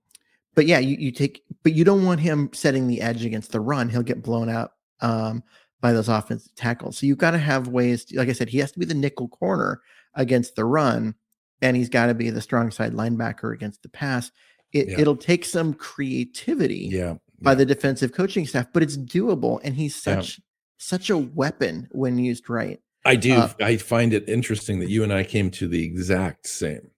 [0.54, 3.61] but yeah, you, you take, but you don't want him setting the edge against the
[3.61, 3.88] run.
[3.88, 5.42] He'll get blown out um,
[5.80, 6.98] by those offensive tackles.
[6.98, 8.94] So you've got to have ways, to, like I said, he has to be the
[8.94, 9.80] nickel corner
[10.14, 11.14] against the run,
[11.61, 14.30] and he's got to be the strong side linebacker against the pass.
[14.72, 15.00] It, yeah.
[15.00, 17.57] It'll take some creativity yeah, by yeah.
[17.57, 19.61] the defensive coaching staff, but it's doable.
[19.64, 20.40] And he's such
[20.78, 22.80] such a weapon when used right.
[23.04, 23.35] I do.
[23.35, 26.90] Uh, I find it interesting that you and I came to the exact same.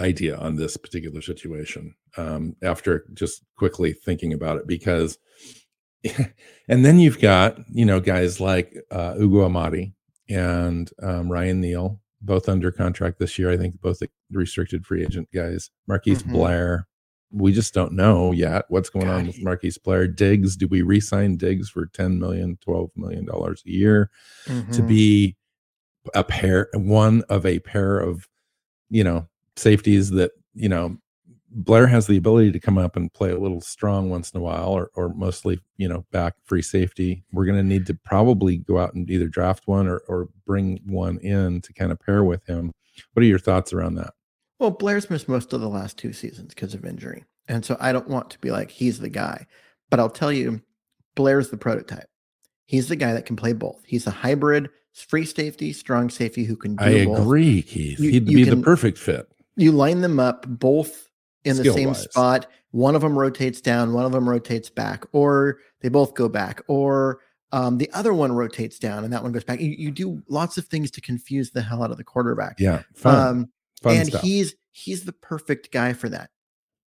[0.00, 5.18] Idea on this particular situation um, after just quickly thinking about it because,
[6.68, 9.92] and then you've got you know guys like uh, Ugo Amadi
[10.28, 13.50] and um, Ryan Neal, both under contract this year.
[13.50, 15.70] I think both restricted free agent guys.
[15.86, 16.32] Marquise mm-hmm.
[16.32, 16.88] Blair,
[17.32, 20.08] we just don't know yet what's going God, on with Marquise Blair.
[20.08, 24.10] Diggs, do we re-sign Diggs for 10 million, 12 million dollars a year
[24.46, 24.70] mm-hmm.
[24.72, 25.36] to be
[26.14, 28.26] a pair one of a pair of
[28.88, 29.28] you know
[29.60, 30.96] safeties that you know
[31.52, 34.42] Blair has the ability to come up and play a little strong once in a
[34.42, 37.24] while or or mostly, you know, back free safety.
[37.32, 40.80] We're going to need to probably go out and either draft one or or bring
[40.86, 42.72] one in to kind of pair with him.
[43.12, 44.14] What are your thoughts around that?
[44.58, 47.24] Well, Blair's missed most of the last two seasons because of injury.
[47.48, 49.46] And so I don't want to be like, he's the guy.
[49.90, 50.60] But I'll tell you,
[51.16, 52.08] Blair's the prototype.
[52.66, 53.82] He's the guy that can play both.
[53.84, 57.20] He's a hybrid free safety, strong safety who can do I both.
[57.20, 57.98] agree, Keith.
[57.98, 59.28] You, He'd be can, the perfect fit.
[59.56, 61.08] You line them up both
[61.44, 62.02] in the same wise.
[62.02, 62.46] spot.
[62.70, 66.62] One of them rotates down, one of them rotates back, or they both go back,
[66.68, 67.20] or
[67.52, 69.60] um, the other one rotates down and that one goes back.
[69.60, 72.60] You, you, do lots of things to confuse the hell out of the quarterback.
[72.60, 72.82] Yeah.
[72.94, 73.28] Fun.
[73.28, 73.50] Um,
[73.82, 74.22] Fun and stuff.
[74.22, 76.30] he's he's the perfect guy for that.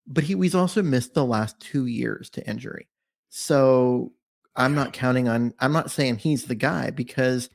[0.08, 2.88] But he he's also missed the last two years to injury.
[3.30, 4.14] So
[4.56, 7.50] I'm not counting on I'm not saying he's the guy because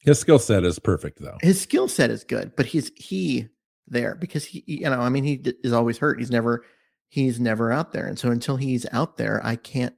[0.00, 1.38] His skill set is perfect, though.
[1.40, 3.48] His skill set is good, but he's he
[3.86, 6.18] there because he, you know, I mean, he is always hurt.
[6.18, 6.64] He's never,
[7.08, 9.94] he's never out there, and so until he's out there, I can't,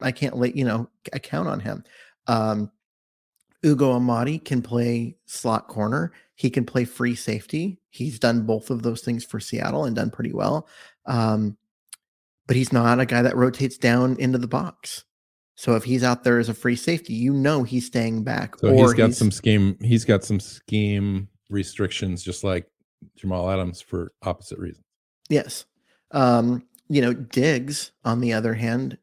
[0.00, 1.84] I can't let you know, I count on him.
[2.26, 2.70] Um,
[3.64, 6.12] Ugo Amadi can play slot corner.
[6.34, 7.80] He can play free safety.
[7.90, 10.66] He's done both of those things for Seattle and done pretty well.
[11.06, 11.58] Um,
[12.46, 15.04] but he's not a guy that rotates down into the box.
[15.56, 18.58] So if he's out there as a free safety, you know he's staying back.
[18.58, 19.76] So he's got he's, some scheme.
[19.82, 22.66] He's got some scheme restrictions, just like
[23.16, 24.84] Jamal Adams, for opposite reasons.
[25.28, 25.64] Yes.
[26.10, 28.98] Um, you know, Diggs, on the other hand,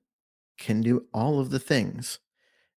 [0.58, 2.20] can do all of the things.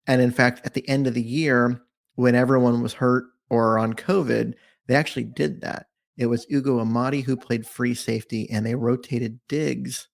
[0.07, 1.83] And in fact, at the end of the year,
[2.15, 4.55] when everyone was hurt or on COVID,
[4.87, 5.87] they actually did that.
[6.17, 10.09] It was Ugo Amadi who played free safety, and they rotated Diggs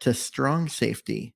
[0.00, 1.34] to strong safety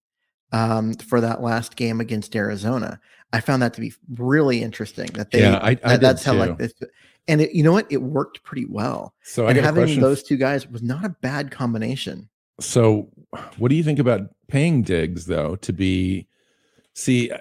[0.52, 3.00] um, for that last game against Arizona.
[3.32, 5.06] I found that to be really interesting.
[5.14, 6.74] That they, yeah, I, I that's how like this,
[7.26, 7.90] and it, you know what?
[7.90, 9.14] It worked pretty well.
[9.22, 12.28] So and having those two guys was not a bad combination.
[12.60, 13.08] So,
[13.56, 16.28] what do you think about paying Diggs though to be?
[16.94, 17.32] See,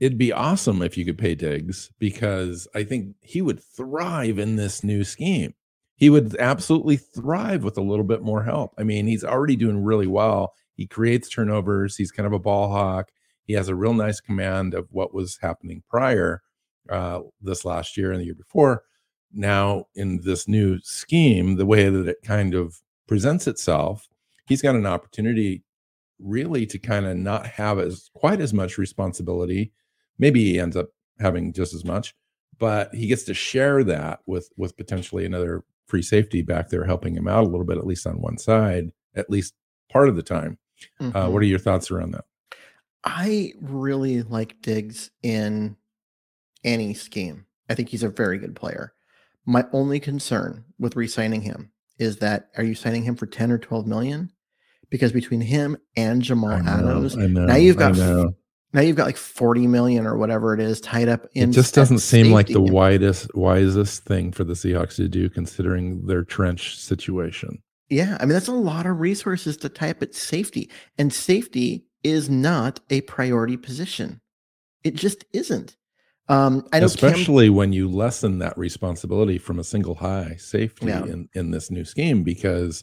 [0.00, 4.56] it'd be awesome if you could pay Diggs because I think he would thrive in
[4.56, 5.54] this new scheme.
[5.94, 8.74] He would absolutely thrive with a little bit more help.
[8.76, 11.96] I mean, he's already doing really well he creates turnovers.
[11.96, 13.10] He's kind of a ball hawk.
[13.44, 16.42] He has a real nice command of what was happening prior
[16.88, 18.84] uh, this last year and the year before.
[19.32, 24.08] Now, in this new scheme, the way that it kind of presents itself,
[24.46, 25.64] he's got an opportunity
[26.18, 29.72] really to kind of not have as quite as much responsibility.
[30.18, 32.14] Maybe he ends up having just as much,
[32.58, 37.16] but he gets to share that with with potentially another free safety back there helping
[37.16, 39.54] him out a little bit, at least on one side, at least
[39.90, 40.58] part of the time.
[41.00, 41.16] Mm-hmm.
[41.16, 42.24] Uh, what are your thoughts around that?
[43.04, 45.76] I really like Diggs in
[46.64, 47.46] any scheme.
[47.68, 48.92] I think he's a very good player.
[49.44, 53.58] My only concern with re-signing him is that are you signing him for 10 or
[53.58, 54.30] 12 million?
[54.90, 57.96] Because between him and Jamal know, Adams, know, now you've got
[58.74, 61.74] now you've got like 40 million or whatever it is tied up in it just
[61.74, 66.78] doesn't seem like the widest wisest thing for the Seahawks to do considering their trench
[66.78, 67.62] situation.
[67.92, 72.30] Yeah, I mean that's a lot of resources to type at safety, and safety is
[72.30, 74.22] not a priority position.
[74.82, 75.76] It just isn't.
[76.26, 81.04] Um, I especially Cam- when you lessen that responsibility from a single high safety yeah.
[81.04, 82.82] in in this new scheme, because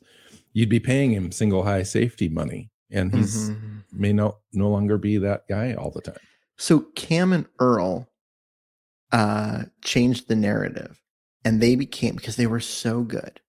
[0.53, 3.79] you'd be paying him single high safety money, and he's mm-hmm.
[3.91, 6.21] may no no longer be that guy all the time.
[6.55, 8.07] So Cam and Earl
[9.11, 11.01] uh, changed the narrative,
[11.43, 13.41] and they became because they were so good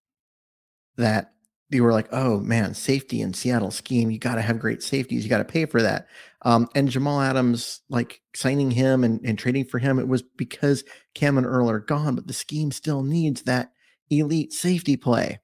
[0.96, 1.34] that
[1.70, 4.10] you were like, oh man, safety in Seattle scheme.
[4.10, 5.22] You got to have great safeties.
[5.24, 6.08] You got to pay for that.
[6.42, 10.84] Um, and Jamal Adams, like signing him and, and trading for him, it was because
[11.14, 13.72] Cam and Earl are gone, but the scheme still needs that
[14.10, 15.38] elite safety play.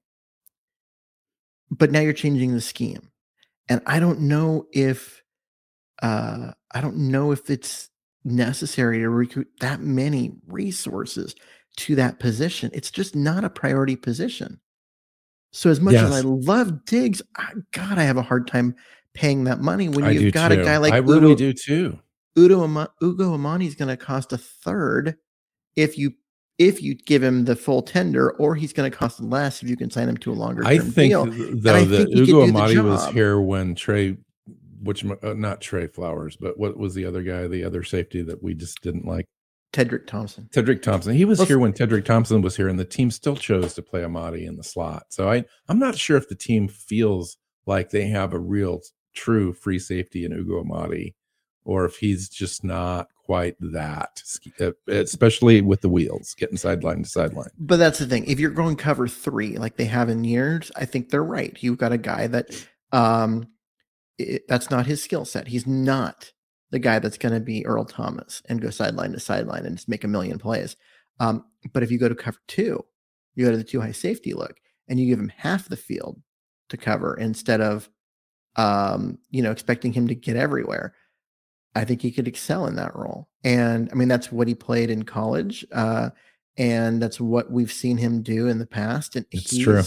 [1.70, 3.10] But now you're changing the scheme.
[3.68, 5.22] And I don't know if
[6.02, 7.88] uh, I don't know if it's
[8.24, 11.34] necessary to recruit that many resources
[11.76, 12.70] to that position.
[12.72, 14.60] It's just not a priority position.
[15.52, 16.04] So as much yes.
[16.04, 18.74] as I love Diggs, I, God, I have a hard time
[19.14, 20.60] paying that money when you've got too.
[20.60, 21.98] a guy like I really Udo, do too.
[22.38, 25.16] Udo Ama, Ugo Amadi is going to cost a third
[25.74, 26.12] if you
[26.58, 29.76] if you give him the full tender, or he's going to cost less if you
[29.76, 30.64] can sign him to a longer.
[30.64, 31.26] I think deal.
[31.26, 34.16] though I that think Ugo Amadi was here when Trey,
[34.82, 38.42] which uh, not Tre Flowers, but what was the other guy, the other safety that
[38.42, 39.26] we just didn't like?
[39.76, 40.48] Tedric Thompson.
[40.54, 41.14] Tedric Thompson.
[41.14, 44.02] He was here when Tedric Thompson was here, and the team still chose to play
[44.02, 45.04] Amadi in the slot.
[45.10, 47.36] So I, I'm not sure if the team feels
[47.66, 48.80] like they have a real,
[49.14, 51.14] true free safety in Ugo Amadi,
[51.62, 54.22] or if he's just not quite that,
[54.88, 57.50] especially with the wheels getting sideline to sideline.
[57.58, 58.24] But that's the thing.
[58.24, 61.54] If you're going cover three like they have in years, I think they're right.
[61.60, 63.48] You've got a guy that, um,
[64.16, 65.48] it, that's not his skill set.
[65.48, 66.32] He's not
[66.70, 69.88] the guy that's going to be Earl Thomas and go sideline to sideline and just
[69.88, 70.76] make a million plays.
[71.20, 72.84] Um, but if you go to cover two,
[73.34, 74.56] you go to the two high safety look
[74.88, 76.20] and you give him half the field
[76.68, 77.88] to cover instead of,
[78.56, 80.94] um, you know, expecting him to get everywhere.
[81.74, 83.28] I think he could excel in that role.
[83.44, 85.64] And I mean, that's what he played in college.
[85.72, 86.10] Uh,
[86.56, 89.14] and that's what we've seen him do in the past.
[89.14, 89.82] And it's he's, true.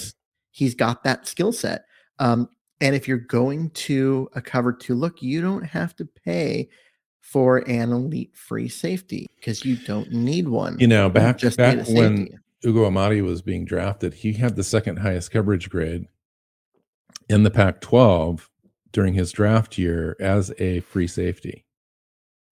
[0.51, 1.85] he's got that skill set.
[2.19, 2.49] Um,
[2.81, 6.69] and if you're going to a cover two look, you don't have to pay
[7.21, 10.79] for an elite free safety because you don't need one.
[10.79, 12.29] You know, back just back when
[12.65, 16.07] Ugo Amadi was being drafted, he had the second highest coverage grade
[17.29, 18.47] in the Pac-12
[18.91, 21.65] during his draft year as a free safety.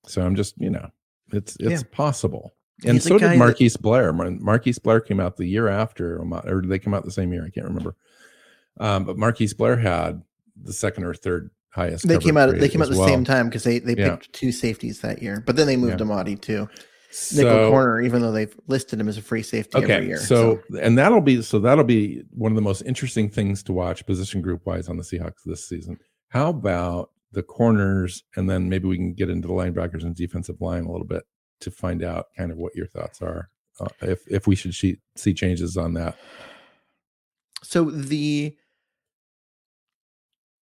[0.06, 0.90] So I'm just, you know,
[1.34, 1.88] it's it's yeah.
[1.92, 2.54] possible.
[2.86, 4.14] and He's so did Marquise that, Blair.
[4.14, 7.44] Marquise Blair came out the year after, or did they came out the same year.
[7.46, 7.96] I can't remember.
[8.80, 10.22] Um, but Marquise Blair had
[10.62, 12.08] the second or third highest.
[12.08, 12.58] They came out.
[12.58, 13.08] They came out the well.
[13.08, 15.44] same time because they they picked two safeties that year.
[15.46, 16.06] But then they moved yeah.
[16.06, 16.70] Amadi too.
[17.10, 20.18] So, nickel corner, even though they've listed him as a free safety okay, every year.
[20.18, 23.74] So, so, and that'll be so that'll be one of the most interesting things to
[23.74, 25.98] watch position group wise on the Seahawks this season.
[26.30, 30.60] How about the corners, and then maybe we can get into the linebackers and defensive
[30.60, 31.24] line a little bit
[31.62, 33.50] to find out kind of what your thoughts are,
[33.80, 36.18] uh, if if we should see, see changes on that.
[37.64, 38.56] So the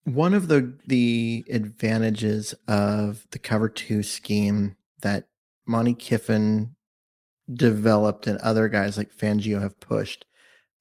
[0.06, 5.28] one of the the advantages of the cover two scheme that
[5.68, 6.76] Monte Kiffin
[7.52, 10.26] developed and other guys like Fangio have pushed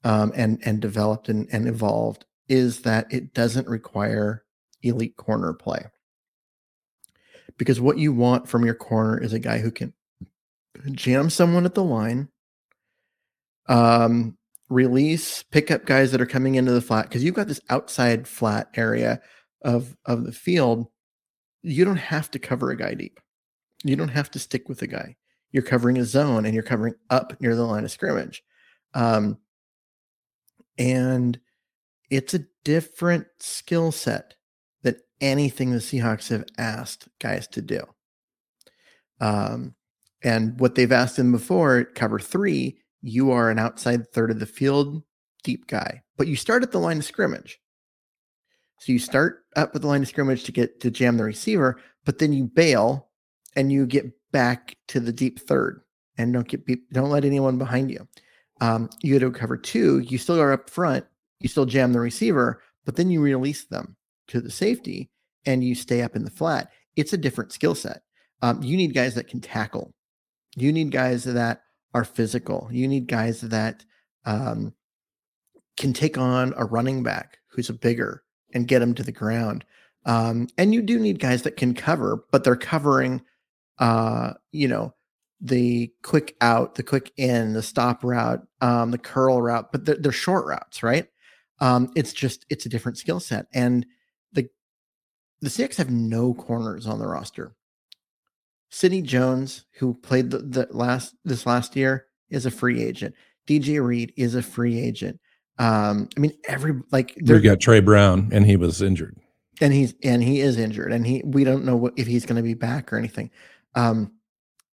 [0.04, 4.44] um, and and developed and, and evolved is that it doesn't require
[4.82, 5.86] elite corner play.
[7.56, 9.94] Because what you want from your corner is a guy who can
[10.92, 12.28] jam someone at the line,
[13.68, 14.36] um,
[14.74, 18.26] release, pick up guys that are coming into the flat because you've got this outside
[18.26, 19.20] flat area
[19.62, 20.88] of of the field.
[21.62, 23.20] You don't have to cover a guy deep.
[23.84, 25.16] You don't have to stick with a guy.
[25.52, 28.42] You're covering a zone and you're covering up near the line of scrimmage.
[28.92, 29.38] Um,
[30.76, 31.38] and
[32.10, 34.34] it's a different skill set
[34.82, 37.82] than anything the Seahawks have asked guys to do.
[39.20, 39.74] Um,
[40.22, 44.46] and what they've asked them before, cover three, you are an outside third of the
[44.46, 45.02] field
[45.42, 47.60] deep guy, but you start at the line of scrimmage.
[48.80, 51.80] So you start up at the line of scrimmage to get to jam the receiver,
[52.04, 53.08] but then you bail
[53.54, 55.82] and you get back to the deep third
[56.16, 58.08] and don't get don't let anyone behind you.
[58.62, 61.04] Um, you go to cover two, you still are up front,
[61.40, 63.96] you still jam the receiver, but then you release them
[64.28, 65.10] to the safety
[65.44, 66.70] and you stay up in the flat.
[66.96, 68.02] It's a different skill set.
[68.40, 69.92] Um, you need guys that can tackle.
[70.56, 71.63] You need guys that
[71.94, 72.68] are physical.
[72.70, 73.84] You need guys that
[74.26, 74.74] um,
[75.76, 78.22] can take on a running back who's a bigger
[78.52, 79.64] and get him to the ground.
[80.04, 83.22] Um, and you do need guys that can cover, but they're covering,
[83.78, 84.94] uh, you know,
[85.40, 89.96] the quick out, the quick in, the stop route, um, the curl route, but they're,
[89.96, 91.06] they're short routes, right?
[91.60, 93.86] Um, it's just it's a different skill set, and
[94.32, 94.48] the
[95.40, 97.54] the Seahawks have no corners on the roster.
[98.74, 103.14] Sidney Jones, who played the, the last this last year, is a free agent.
[103.46, 105.20] DJ Reed is a free agent.
[105.60, 109.16] Um, I mean, every like we got Tre Brown, and he was injured,
[109.60, 112.34] and he's and he is injured, and he we don't know what, if he's going
[112.34, 113.30] to be back or anything.
[113.76, 114.12] Um,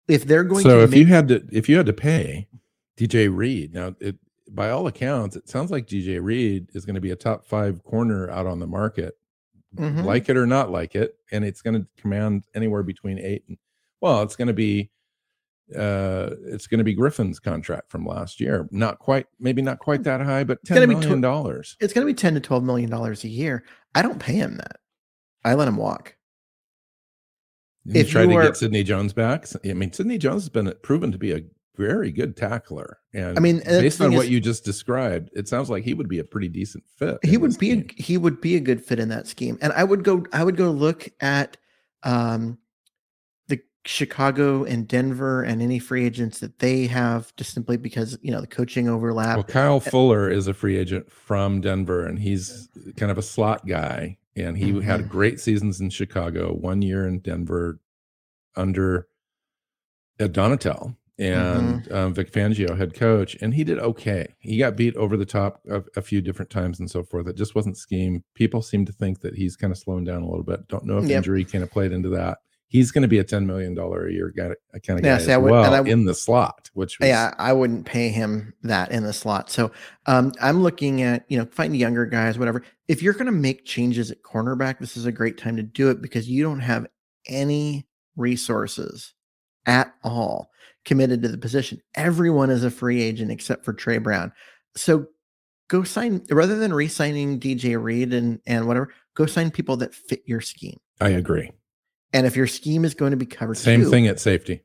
[0.08, 2.48] if they're going, so if make, you had to if you had to pay
[2.98, 4.16] DJ Reed now, it
[4.50, 7.84] by all accounts, it sounds like DJ Reed is going to be a top five
[7.84, 9.16] corner out on the market,
[9.76, 10.06] mm-hmm.
[10.06, 13.58] like it or not like it, and it's going to command anywhere between eight and
[14.02, 14.92] well, it's going to be
[15.76, 18.68] uh it's going to be Griffin's contract from last year.
[18.72, 21.78] Not quite, maybe not quite that high, but ten million dollars.
[21.80, 23.64] It's going to be ten to twelve million dollars a year.
[23.94, 24.78] I don't pay him that.
[25.44, 26.16] I let him walk.
[27.86, 29.46] You if try to are, get Sidney Jones back.
[29.64, 31.42] I mean, Sidney Jones has been proven to be a
[31.78, 35.70] very good tackler, and I mean, based on what is, you just described, it sounds
[35.70, 37.20] like he would be a pretty decent fit.
[37.24, 39.84] He would be a, he would be a good fit in that scheme, and I
[39.84, 41.58] would go I would go look at
[42.04, 42.58] um
[43.86, 48.42] Chicago and Denver and any free agents that they have just simply because you know
[48.42, 49.38] the coaching overlap.
[49.38, 53.66] Well, Kyle Fuller is a free agent from Denver and he's kind of a slot
[53.66, 54.82] guy and he mm-hmm.
[54.82, 57.80] had great seasons in Chicago, one year in Denver
[58.56, 59.08] under
[60.20, 61.94] Donatell and mm-hmm.
[61.94, 64.28] um, Vic Fangio, head coach, and he did okay.
[64.40, 67.28] He got beat over the top a, a, few different times and so forth.
[67.28, 68.24] It just wasn't scheme.
[68.36, 70.68] People seem to think that he's kind of slowing down a little bit.
[70.70, 71.18] Don't know if yep.
[71.18, 72.40] injury kind of played into that
[72.70, 75.24] he's going to be a $10 million a year guy, I kind of yeah, guy
[75.24, 78.92] see, as would, well in the slot, which was, yeah, I wouldn't pay him that
[78.92, 79.50] in the slot.
[79.50, 79.72] So
[80.06, 82.64] um, I'm looking at, you know, finding younger guys, whatever.
[82.88, 85.90] If you're going to make changes at cornerback, this is a great time to do
[85.90, 86.88] it because you don't have
[87.28, 89.14] any resources
[89.66, 90.50] at all
[90.86, 91.82] committed to the position.
[91.96, 94.32] Everyone is a free agent except for Tre Brown.
[94.76, 95.08] So
[95.70, 100.24] go sign rather than re-signing DJ Reed and and whatever, go sign people that fit
[100.26, 100.80] your scheme.
[101.02, 101.52] I agree.
[102.14, 104.64] And if your scheme is going to be covered, same too, thing at safety.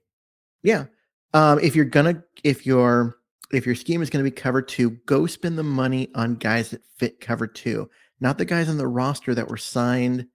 [0.62, 0.86] Yeah.
[1.32, 3.18] Um, if you're gonna, if your
[3.52, 6.70] if your scheme is going to be covered two, go spend the money on guys
[6.70, 7.90] that fit cover two,
[8.20, 10.26] not the guys on the roster that were signed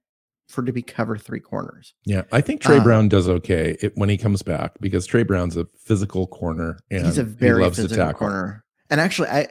[0.48, 1.94] for to be cover three corners.
[2.04, 5.22] Yeah, I think Tre uh, Brown does okay it, when he comes back because Tre
[5.22, 8.18] Brown's a physical corner and he's a very he loves physical to tackle.
[8.18, 8.64] corner.
[8.90, 9.48] And actually, I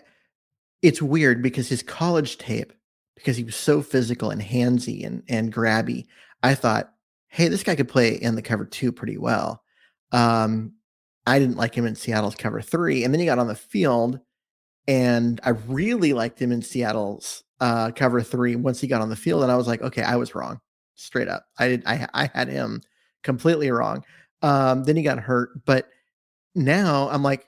[0.81, 2.73] it's weird because his college tape,
[3.15, 6.05] because he was so physical and handsy and and grabby,
[6.43, 6.93] I thought
[7.29, 9.63] hey, this guy could play in the cover two pretty well.
[10.11, 10.73] Um,
[11.25, 13.03] I didn't like him in Seattle's cover three.
[13.03, 14.19] And then he got on the field,
[14.87, 19.15] and I really liked him in Seattle's uh, cover three once he got on the
[19.15, 19.43] field.
[19.43, 20.59] And I was like, okay, I was wrong,
[20.95, 21.45] straight up.
[21.57, 21.83] I did.
[21.85, 22.81] I I had him
[23.23, 24.03] completely wrong.
[24.41, 25.89] Um, then he got hurt, but
[26.55, 27.45] now I'm like,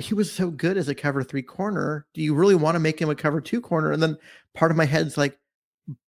[0.00, 2.06] he was so good as a cover three corner.
[2.14, 3.90] Do you really want to make him a cover two corner?
[3.90, 4.18] And then
[4.54, 5.38] part of my head's like,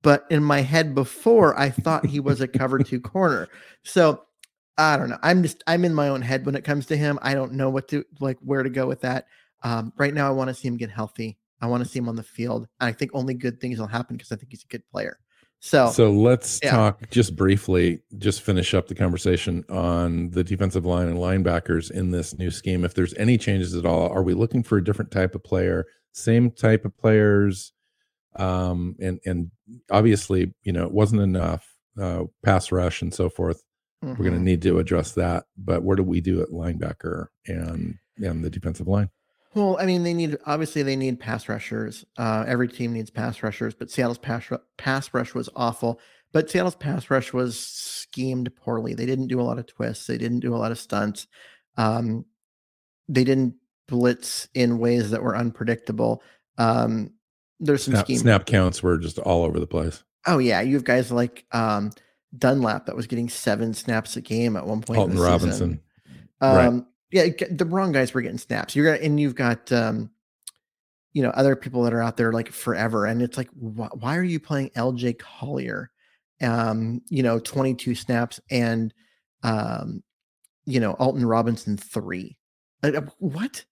[0.03, 3.49] but in my head before, I thought he was a cover two corner.
[3.83, 4.25] So
[4.79, 5.19] I don't know.
[5.23, 7.19] I'm just I'm in my own head when it comes to him.
[7.23, 9.27] I don't know what to like where to go with that.
[9.63, 11.39] Um, right now, I want to see him get healthy.
[11.61, 12.67] I want to see him on the field.
[12.81, 15.19] And I think only good things will happen because I think he's a good player.
[15.63, 16.71] So, so let's yeah.
[16.71, 22.11] talk just briefly, just finish up the conversation on the defensive line and linebackers in
[22.11, 22.83] this new scheme.
[22.83, 25.87] If there's any changes at all, are we looking for a different type of player,
[26.13, 27.75] same type of players?
[28.37, 29.51] Um, and and
[29.91, 31.67] obviously, you know, it wasn't enough
[32.01, 33.63] uh, pass rush and so forth.
[34.05, 34.11] Mm-hmm.
[34.23, 35.45] We're going to need to address that.
[35.57, 39.11] But where do we do at linebacker and and the defensive line?
[39.55, 42.05] Well, I mean, they need obviously they need pass rushers.
[42.17, 46.01] Uh, every team needs pass rushers, but Seattle's pass pass rush was awful.
[46.33, 48.95] But Seattle's pass rush was schemed poorly.
[48.95, 50.07] They didn't do a lot of twists.
[50.07, 51.27] They didn't do a lot of stunts.
[51.77, 52.25] Um,
[53.09, 53.55] they didn't
[53.89, 56.23] blitz in ways that were unpredictable.
[56.57, 57.15] Um,
[57.61, 58.19] there's some snap, scheme.
[58.19, 60.03] snap counts were just all over the place.
[60.27, 61.93] Oh yeah, you have guys like um,
[62.37, 64.99] Dunlap that was getting seven snaps a game at one point.
[64.99, 65.81] Alton Robinson.
[66.41, 68.77] Um, right yeah, the wrong guys were getting snaps.
[68.77, 70.11] You're and you've got, um,
[71.13, 74.17] you know, other people that are out there like forever, and it's like, wh- why
[74.17, 75.15] are you playing L.J.
[75.15, 75.91] Collier?
[76.43, 78.95] Um, you know, 22 snaps and,
[79.43, 80.03] um,
[80.65, 82.39] you know, Alton Robinson three.
[82.83, 83.65] Uh, what?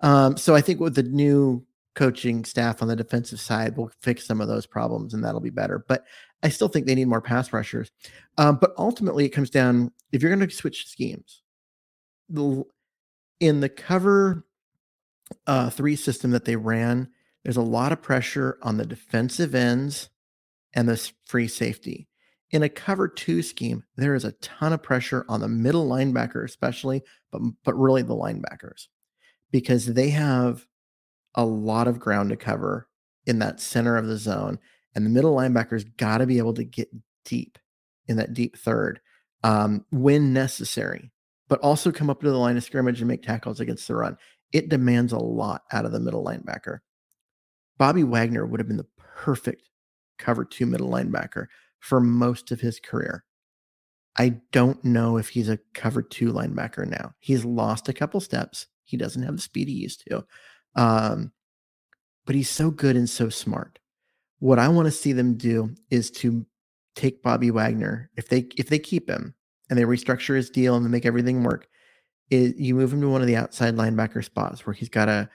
[0.00, 4.26] Um, so I think with the new coaching staff on the defensive side, we'll fix
[4.26, 5.84] some of those problems, and that'll be better.
[5.86, 6.04] But
[6.42, 7.90] I still think they need more pass rushers.
[8.36, 11.42] Um, but ultimately, it comes down if you're going to switch schemes,
[12.28, 12.64] the
[13.40, 14.44] in the cover
[15.46, 17.08] uh, three system that they ran,
[17.42, 20.08] there's a lot of pressure on the defensive ends
[20.74, 22.08] and the free safety.
[22.50, 26.44] In a cover two scheme, there is a ton of pressure on the middle linebacker,
[26.44, 28.86] especially, but but really the linebackers,
[29.50, 30.66] because they have
[31.34, 32.88] a lot of ground to cover
[33.26, 34.58] in that center of the zone,
[34.94, 36.88] and the middle linebackers got to be able to get
[37.24, 37.58] deep
[38.06, 39.00] in that deep third
[39.42, 41.10] um, when necessary
[41.48, 44.16] but also come up to the line of scrimmage and make tackles against the run.
[44.52, 46.78] It demands a lot out of the middle linebacker.
[47.78, 49.68] Bobby Wagner would have been the perfect
[50.18, 51.46] cover two middle linebacker
[51.80, 53.24] for most of his career.
[54.16, 57.14] I don't know if he's a cover two linebacker now.
[57.18, 58.68] He's lost a couple steps.
[58.84, 60.24] He doesn't have the speed he used to.
[60.76, 61.32] Um,
[62.26, 63.78] but he's so good and so smart.
[64.38, 66.44] What I want to see them do is to
[66.94, 69.34] take Bobby Wagner, if they if they keep him,
[69.68, 71.68] and they restructure his deal and they make everything work,
[72.30, 75.28] you move him to one of the outside linebacker spots where he's got a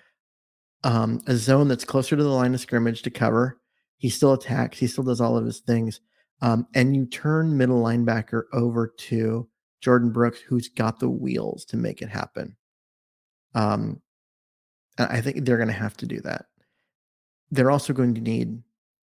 [0.84, 3.60] um, a zone that's closer to the line of scrimmage to cover.
[3.98, 4.80] He still attacks.
[4.80, 6.00] He still does all of his things.
[6.42, 9.50] Um, and you turn middle linebacker over to
[9.84, 12.56] Jordyn Brooks, who's got the wheels to make it happen.
[13.56, 14.02] Um,
[15.00, 16.46] I think they're going to have to do that.
[17.52, 18.62] They're also going to need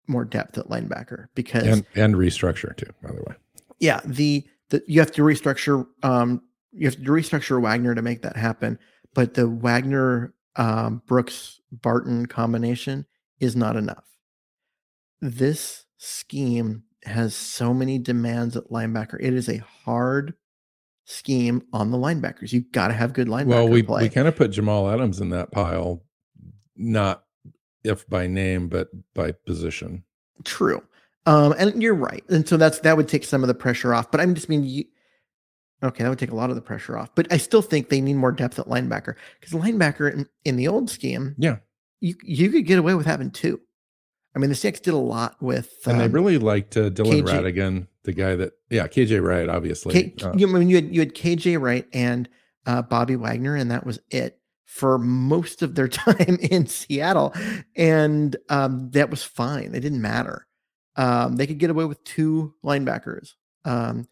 [0.07, 2.91] more depth at linebacker because and, and restructure too.
[3.01, 3.35] By the way,
[3.79, 8.21] yeah the that you have to restructure um, you have to restructure Wagner to make
[8.23, 8.79] that happen.
[9.13, 13.05] But the Wagner um, Brooks Barton combination
[13.39, 14.05] is not enough.
[15.21, 19.17] This scheme has so many demands at linebacker.
[19.19, 20.33] It is a hard
[21.05, 22.53] scheme on the linebackers.
[22.53, 24.03] You've got to have good linebacker well, we, play.
[24.03, 26.03] we kind of put Jamal Adams in that pile,
[26.75, 27.23] not
[27.83, 30.03] if by name, but by position.
[30.43, 30.83] True.
[31.25, 32.23] Um, and you're right.
[32.29, 34.11] And so that's that would take some of the pressure off.
[34.11, 34.85] But I'm just mean you,
[35.81, 37.13] okay, that would take a lot of the pressure off.
[37.15, 40.67] But I still think they need more depth at linebacker because linebacker in, in the
[40.67, 41.57] old scheme, yeah,
[42.01, 43.61] you you could get away with having two.
[44.35, 47.23] I mean, the Seahawks did a lot with, and they um, really liked uh, Dillon
[47.23, 49.93] KJ, Radunz, the guy that, yeah, KJ Wright, obviously.
[49.93, 52.27] K, uh, you, I mean, you had you had KJ Wright and
[52.65, 57.33] uh, Bobby Wagner, and that was it for most of their time in Seattle,
[57.75, 59.75] and um, that was fine.
[59.75, 60.47] It didn't matter.
[60.95, 63.33] Um, they could get away with two linebackers
[63.65, 64.07] um,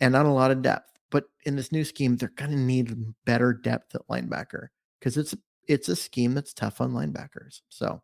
[0.00, 0.90] and not a lot of depth.
[1.10, 2.94] But in this new scheme, they're going to need
[3.24, 4.68] better depth at linebacker
[4.98, 5.34] because it's
[5.68, 7.60] it's a scheme that's tough on linebackers.
[7.68, 8.02] So,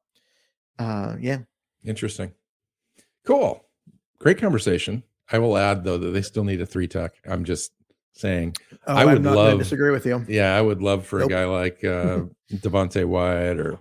[0.79, 1.39] uh, yeah,
[1.85, 2.33] interesting,
[3.27, 3.65] cool,
[4.19, 5.03] great conversation.
[5.33, 7.13] I will add though that they still need a three tech.
[7.27, 7.73] I'm just
[8.15, 8.57] saying.
[8.87, 10.25] Oh, I would love disagree with you.
[10.29, 11.31] Yeah, I would love for nope.
[11.31, 12.23] a guy like uh,
[12.53, 13.79] Devonte Wyatt or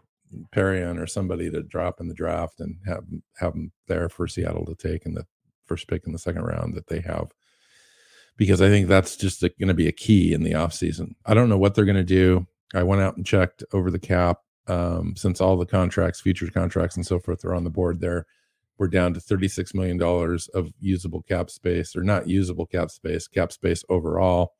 [0.54, 3.04] Perrion or somebody to drop in the draft and have
[3.38, 5.26] have them there for Seattle to take in the
[5.66, 7.32] first pick in the second round that they have
[8.40, 11.14] because I think that's just going to be a key in the offseason.
[11.26, 12.48] I don't know what they're going to do.
[12.74, 14.40] I went out and checked over the cap
[14.70, 18.26] um, since all the contracts, futures contracts, and so forth are on the board there.
[18.78, 20.02] We're down to $36 million
[20.54, 24.54] of usable cap space, or not usable cap space, cap space overall.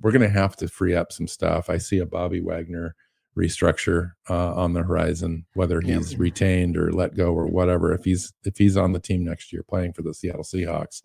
[0.00, 1.68] We're going to have to free up some stuff.
[1.68, 2.94] I see a Bobby Wagner
[3.36, 6.18] restructure uh, on the horizon, whether he's yeah.
[6.18, 7.92] retained or let go or whatever.
[7.92, 11.02] If he's if he's on the team next year playing for the Seattle Seahawks,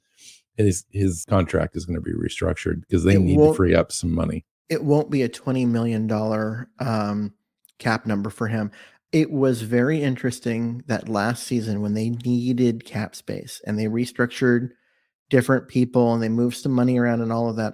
[0.55, 3.91] his his contract is going to be restructured because they it need to free up
[3.91, 4.45] some money.
[4.69, 7.33] It won't be a twenty million dollar um,
[7.81, 8.71] cap number for him.
[9.11, 14.69] It was very interesting that last season when they needed cap space and they restructured
[15.29, 17.73] different people and they moved some money around and all of that.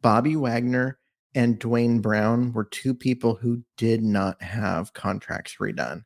[0.00, 0.98] Bobby Wagner
[1.34, 6.04] and Duane Brown were two people who did not have contracts redone.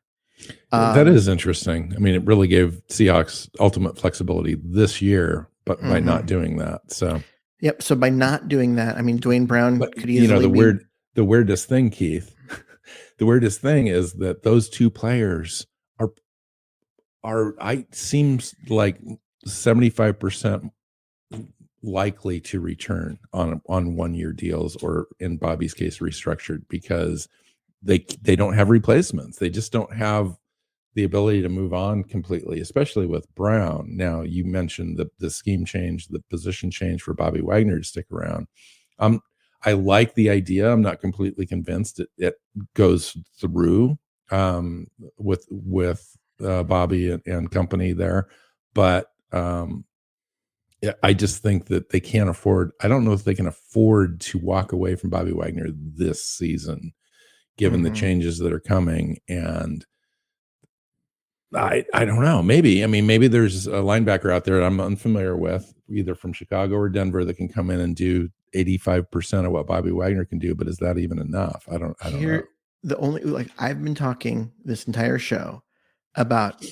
[0.71, 1.93] Um, that is interesting.
[1.95, 5.89] I mean, it really gave Seahawks ultimate flexibility this year, but mm-hmm.
[5.89, 6.27] by not mm-hmm.
[6.27, 6.91] doing that.
[6.91, 7.21] So,
[7.61, 7.81] yep.
[7.81, 10.27] So by not doing that, I mean, Duane Brown but, could easily.
[10.27, 10.57] You know, the be...
[10.57, 12.35] weird, the weirdest thing, Keith.
[13.23, 15.65] The weirdest thing is that those two players
[15.97, 16.11] are
[17.23, 18.99] are I seems like
[19.45, 20.73] seventy five percent
[21.81, 27.29] likely to return on on one year deals or in Bobby's case restructured because
[27.81, 29.37] they they don't have replacements.
[29.37, 30.35] They just don't have
[30.93, 33.87] the ability to move on completely, especially with Brown.
[33.95, 38.07] Now you mentioned the the scheme change, the position change for Bobby Wagner to stick
[38.11, 38.47] around.
[38.99, 39.21] Um,
[39.65, 40.71] I like the idea.
[40.71, 42.35] I'm not completely convinced it, it
[42.75, 43.97] goes through
[44.31, 44.87] um,
[45.17, 48.27] with with uh, Bobby and, and company there,
[48.73, 49.85] but um,
[51.01, 52.71] I just think that they can't afford.
[52.81, 56.93] I don't know if they can afford to walk away from Bobby Wagner this season,
[57.57, 57.93] given mm-hmm.
[57.93, 59.19] the changes that are coming.
[59.29, 59.85] And
[61.55, 62.41] I I don't know.
[62.41, 66.75] Maybe I mean maybe there's a linebacker out there I'm unfamiliar with, either from Chicago
[66.75, 70.39] or Denver, that can come in and do 85 percent of what Bobby Wagner can
[70.39, 70.55] do.
[70.55, 71.67] But is that even enough?
[71.71, 71.95] I don't.
[72.01, 72.43] I don't Here, know.
[72.83, 75.63] The only like I've been talking this entire show
[76.15, 76.65] about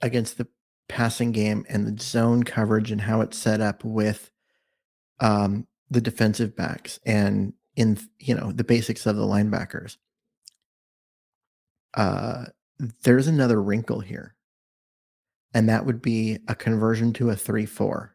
[0.00, 0.46] against the
[0.88, 4.30] passing game and the zone coverage and how it's set up with
[5.20, 9.96] um, the defensive backs and in you know the basics of the linebackers.
[11.94, 12.46] Uh,
[13.02, 14.34] there's another wrinkle here,
[15.54, 18.14] and that would be a conversion to a three-four.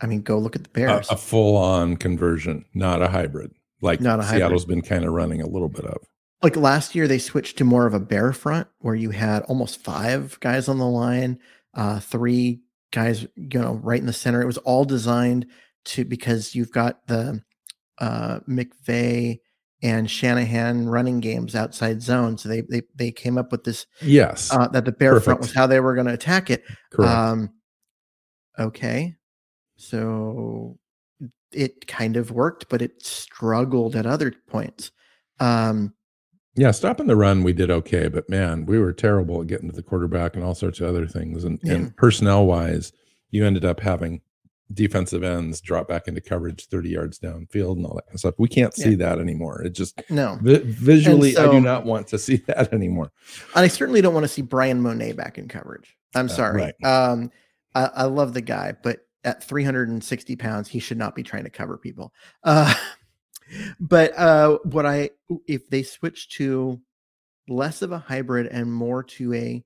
[0.00, 1.10] I mean, go look at the Bears.
[1.10, 3.50] A, a full-on conversion, not a hybrid,
[3.80, 4.68] like not a Seattle's hybrid.
[4.68, 5.98] been kind of running a little bit of
[6.42, 9.82] like last year they switched to more of a bear front where you had almost
[9.82, 11.38] five guys on the line
[11.74, 12.60] uh three
[12.92, 15.46] guys you know right in the center it was all designed
[15.84, 17.42] to because you've got the
[17.98, 19.38] uh mcvay
[19.82, 24.52] and shanahan running games outside zone so they they, they came up with this yes
[24.52, 25.24] uh, that the bear Perfect.
[25.24, 27.12] front was how they were going to attack it Correct.
[27.12, 27.50] um
[28.58, 29.14] okay
[29.76, 30.78] so
[31.52, 34.90] it kind of worked but it struggled at other points
[35.40, 35.94] um
[36.58, 39.76] yeah, stopping the run, we did okay, but man, we were terrible at getting to
[39.76, 41.44] the quarterback and all sorts of other things.
[41.44, 41.74] And, yeah.
[41.74, 42.90] and personnel wise,
[43.30, 44.22] you ended up having
[44.72, 48.34] defensive ends drop back into coverage 30 yards downfield and all that kind of stuff.
[48.38, 48.96] We can't see yeah.
[48.96, 49.62] that anymore.
[49.62, 53.10] It just no vi- visually, so, I do not want to see that anymore.
[53.54, 55.96] And I certainly don't want to see Bryan Mone back in coverage.
[56.14, 56.62] I'm uh, sorry.
[56.62, 56.84] Uh, right.
[56.84, 57.30] Um,
[57.74, 61.50] I, I, love the guy, but at 360 pounds, he should not be trying to
[61.50, 62.12] cover people.
[62.44, 62.74] Uh,
[63.80, 65.10] but uh, what I
[65.46, 66.80] if they switch to
[67.48, 69.64] less of a hybrid and more to a,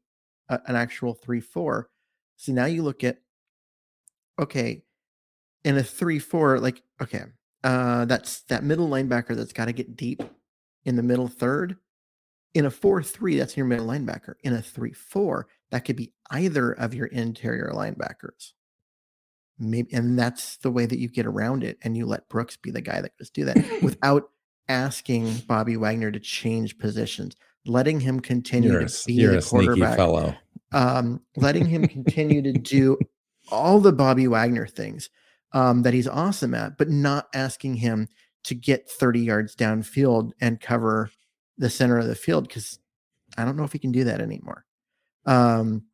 [0.48, 1.90] a an actual three four,
[2.36, 3.18] so now you look at
[4.38, 4.82] okay,
[5.64, 7.24] in a three four, like okay,
[7.64, 10.22] uh, that's that middle linebacker that's got to get deep
[10.84, 11.76] in the middle third.
[12.54, 14.34] In a four three, that's your middle linebacker.
[14.42, 18.52] In a three four, that could be either of your interior linebackers
[19.58, 22.70] maybe and that's the way that you get around it and you let brooks be
[22.70, 24.30] the guy that goes do that without
[24.68, 27.36] asking bobby wagner to change positions
[27.66, 30.34] letting him continue you're to be the quarterback fellow
[30.72, 32.98] um, letting him continue to do
[33.50, 35.10] all the bobby wagner things
[35.55, 38.09] um, that he's awesome at but not asking him
[38.44, 41.11] to get 30 yards downfield and cover
[41.59, 42.78] the center of the field because
[43.36, 44.64] i don't know if he can do that anymore
[45.24, 45.84] um,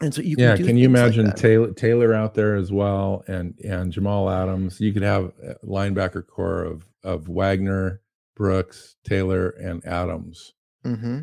[0.00, 3.22] and so you yeah, can, can you imagine like Taylor Taylor out there as well,
[3.28, 4.80] and and Jamal Adams?
[4.80, 8.00] You could have a linebacker core of of Wagner,
[8.34, 10.54] Brooks, Taylor, and Adams
[10.84, 11.20] mm-hmm.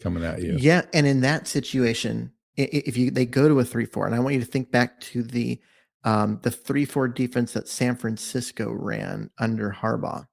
[0.00, 0.56] coming at you.
[0.58, 4.20] Yeah, and in that situation, if you they go to a three four, and I
[4.20, 5.60] want you to think back to the
[6.06, 10.26] um, the three four defense that San Francisco ran under Harbaugh,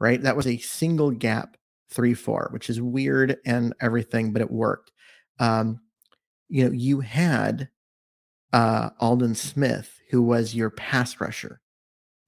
[0.00, 0.20] right?
[0.20, 1.56] That was a single gap
[1.88, 4.90] three four, which is weird and everything, but it worked.
[5.38, 5.80] Um,
[6.48, 7.68] you know, you had
[8.52, 11.60] uh, Aldon Smith, who was your pass rusher,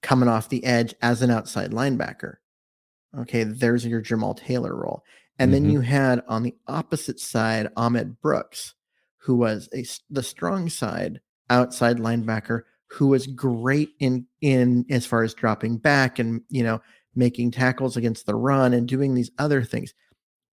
[0.01, 2.37] coming off the edge as an outside linebacker.
[3.19, 5.03] Okay, there's your Jamal Taylor role.
[5.41, 5.65] And mm-hmm.
[5.65, 8.75] then you had on the opposite side Ahmad Brooks,
[9.23, 11.21] who was a, the strong side
[11.51, 16.81] outside linebacker who was great in in as far as dropping back and you know
[17.15, 19.93] making tackles against the run and doing these other things.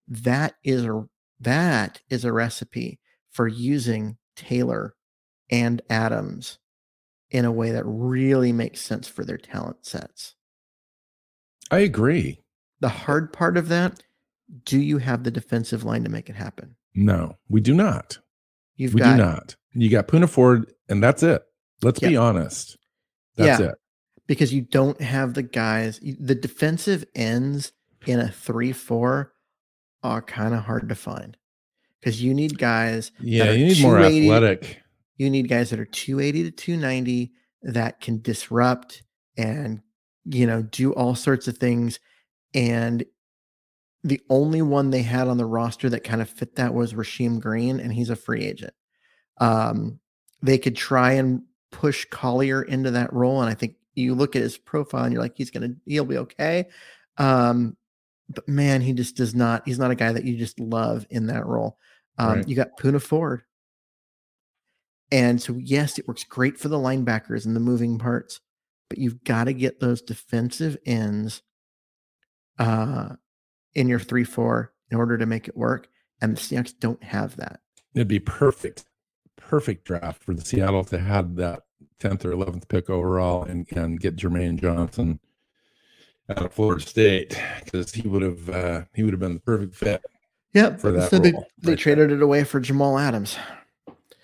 [0.08, 1.04] That is a
[1.40, 4.94] that is a recipe for using Taylor
[5.50, 6.58] and Adams
[7.30, 10.34] in a way that really makes sense for their talent sets.
[11.70, 12.40] I agree.
[12.80, 14.02] The hard part of that,
[14.64, 16.76] do you have the defensive line to make it happen?
[16.94, 18.18] No, we do not.
[18.76, 19.56] You've we got, do not.
[19.74, 21.42] You got Poona Ford, and that's it.
[21.82, 22.10] Let's yep.
[22.10, 22.76] be honest.
[23.36, 23.74] That's yeah, it.
[24.26, 27.72] Because you don't have the guys, the defensive ends
[28.06, 29.32] in a 3 4
[30.02, 31.36] are kind of hard to find
[32.00, 33.10] because you need guys.
[33.20, 34.80] Yeah, you need more athletic.
[35.16, 39.02] You need guys that are 280 to 290 that can disrupt
[39.36, 39.80] and,
[40.24, 41.98] you know, do all sorts of things.
[42.52, 43.04] And
[44.02, 47.40] the only one they had on the roster that kind of fit that was Rasheem
[47.40, 48.74] Green, and he's a free agent.
[49.38, 50.00] Um,
[50.42, 54.42] they could try and push Collier into that role, and I think you look at
[54.42, 56.66] his profile and you're like, he's gonna, he'll be okay.
[57.16, 57.76] Um,
[58.28, 59.62] but man, he just does not.
[59.66, 61.78] He's not a guy that you just love in that role.
[62.18, 62.48] Um, right.
[62.48, 63.42] You got Poona Ford,
[65.10, 68.40] and so yes, it works great for the linebackers and the moving parts,
[68.88, 71.42] but you've got to get those defensive ends
[72.58, 73.10] uh,
[73.74, 75.88] in your three four in order to make it work.
[76.20, 77.60] And the Seahawks don't have that.
[77.94, 78.84] It'd be perfect,
[79.36, 81.62] perfect draft for the Seattle to have that
[81.98, 85.20] tenth or eleventh pick overall and, and get Jermaine Johnson
[86.28, 89.74] out of Florida State because he would have uh, he would have been the perfect
[89.74, 90.02] fit.
[90.52, 90.80] Yep.
[90.80, 92.16] For that so they, they right traded there.
[92.16, 93.36] it away for Jamal Adams.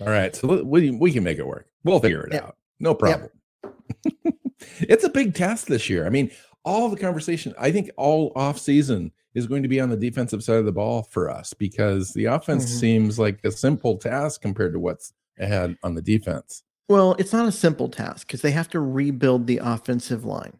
[0.00, 1.66] All right, so we we can make it work.
[1.84, 2.44] We'll figure it yep.
[2.44, 2.56] out.
[2.78, 3.30] No problem.
[3.62, 4.14] Yep.
[4.80, 6.06] it's a big task this year.
[6.06, 6.30] I mean,
[6.64, 7.54] all the conversation.
[7.58, 10.72] I think all off season is going to be on the defensive side of the
[10.72, 12.78] ball for us because the offense mm-hmm.
[12.78, 16.62] seems like a simple task compared to what's ahead on the defense.
[16.88, 20.58] Well, it's not a simple task because they have to rebuild the offensive line,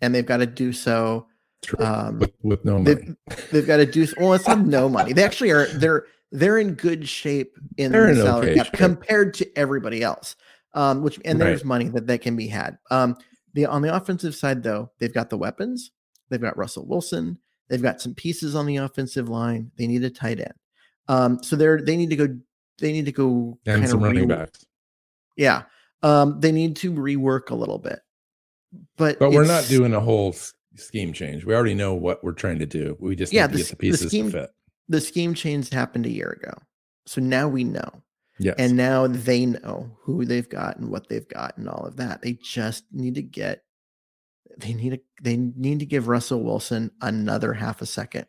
[0.00, 1.26] and they've got to do so
[1.78, 2.94] um, with, with, no money.
[2.94, 3.16] They've,
[3.52, 4.06] they've, got to do.
[4.18, 5.12] Well, it's not no money.
[5.12, 5.66] They actually are.
[5.74, 8.74] They're they're in good shape in they're the in salary okay cap shape.
[8.74, 10.34] compared to everybody else.
[10.74, 11.66] Um, which and there's right.
[11.66, 12.76] money that that can be had.
[12.90, 13.16] Um,
[13.52, 15.92] the on the offensive side though, they've got the weapons.
[16.28, 17.38] They've got Russell Wilson.
[17.68, 19.70] They've got some pieces on the offensive line.
[19.76, 20.54] They need a tight end.
[21.08, 22.28] Um, so they're they need to go.
[22.78, 24.64] They need to go and some running re- backs.
[25.36, 25.62] Yeah,
[26.02, 28.00] um, they need to rework a little bit.
[28.96, 30.34] But but we're not doing a whole
[30.76, 31.44] scheme change.
[31.44, 32.96] We already know what we're trying to do.
[33.00, 34.50] We just yeah, need to the, get the pieces the scheme, to fit.
[34.88, 36.52] The scheme change happened a year ago,
[37.06, 37.90] so now we know.
[38.38, 38.56] Yes.
[38.58, 42.20] And now they know who they've got and what they've got and all of that.
[42.20, 43.62] They just need to get
[44.58, 48.26] they need to they need to give Russell Wilson another half a second.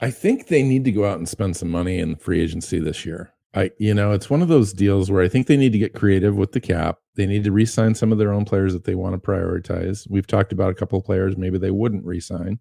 [0.00, 3.04] I think they need to go out and spend some money in free agency this
[3.06, 3.32] year.
[3.54, 5.94] I you know, it's one of those deals where I think they need to get
[5.94, 6.98] creative with the cap.
[7.14, 10.08] They need to re-sign some of their own players that they want to prioritize.
[10.08, 12.58] We've talked about a couple of players maybe they wouldn't re-sign.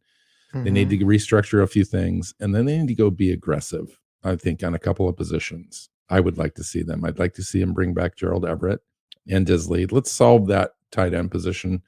[0.54, 0.64] Mm-hmm.
[0.64, 1.08] They need to mm-hmm.
[1.08, 3.98] restructure a few things and then they need to go be aggressive.
[4.24, 5.90] I think on a couple of positions.
[6.10, 7.06] I would like to see them.
[7.06, 8.82] I'd like to see them bring back Gerald Everett
[9.30, 9.90] and Dissly.
[9.90, 11.82] Let's solve that tight end position.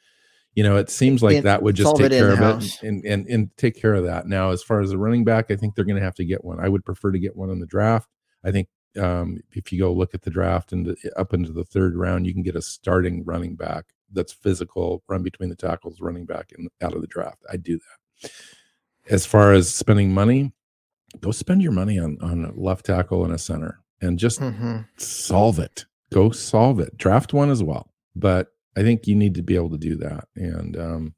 [0.55, 3.57] You know, it seems like that would just take care of it and, and and
[3.57, 4.27] take care of that.
[4.27, 6.43] Now, as far as the running back, I think they're going to have to get
[6.43, 6.59] one.
[6.59, 8.09] I would prefer to get one in the draft.
[8.43, 8.67] I think
[8.99, 12.33] um, if you go look at the draft and up into the third round, you
[12.33, 16.69] can get a starting running back that's physical, run between the tackles, running back and
[16.81, 17.43] out of the draft.
[17.51, 18.31] I do that.
[19.09, 20.53] As far as spending money,
[21.19, 24.81] go spend your money on on a left tackle and a center and just mm-hmm.
[24.97, 25.85] solve it.
[26.11, 26.95] Go solve it.
[26.97, 27.89] Draft one as well.
[28.15, 30.27] But I think you need to be able to do that.
[30.35, 31.15] And um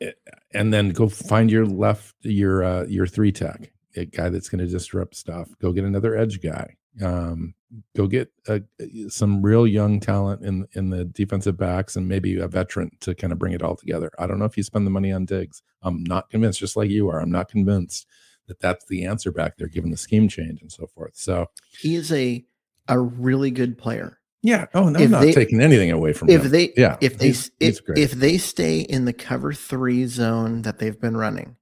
[0.00, 0.12] eh,
[0.52, 4.64] and then go find your left your uh your three tech, a guy that's going
[4.64, 5.48] to disrupt stuff.
[5.60, 6.76] Go get another edge guy.
[7.02, 7.54] Um
[7.94, 8.62] go get a,
[9.08, 13.32] some real young talent in in the defensive backs and maybe a veteran to kind
[13.32, 14.10] of bring it all together.
[14.18, 15.62] I don't know if you spend the money on Diggs.
[15.82, 17.20] I'm not convinced just like you are.
[17.20, 18.06] I'm not convinced
[18.46, 21.16] that that's the answer back there, given the scheme change and so forth.
[21.16, 21.46] So
[21.78, 22.44] he is a
[22.88, 24.18] a really good player.
[24.46, 24.66] Yeah.
[24.74, 26.50] Oh, no, I'm not they, taking anything away from if him.
[26.52, 30.62] they yeah if they he's, if, he's if they stay in the cover three zone
[30.62, 31.56] that they've been running,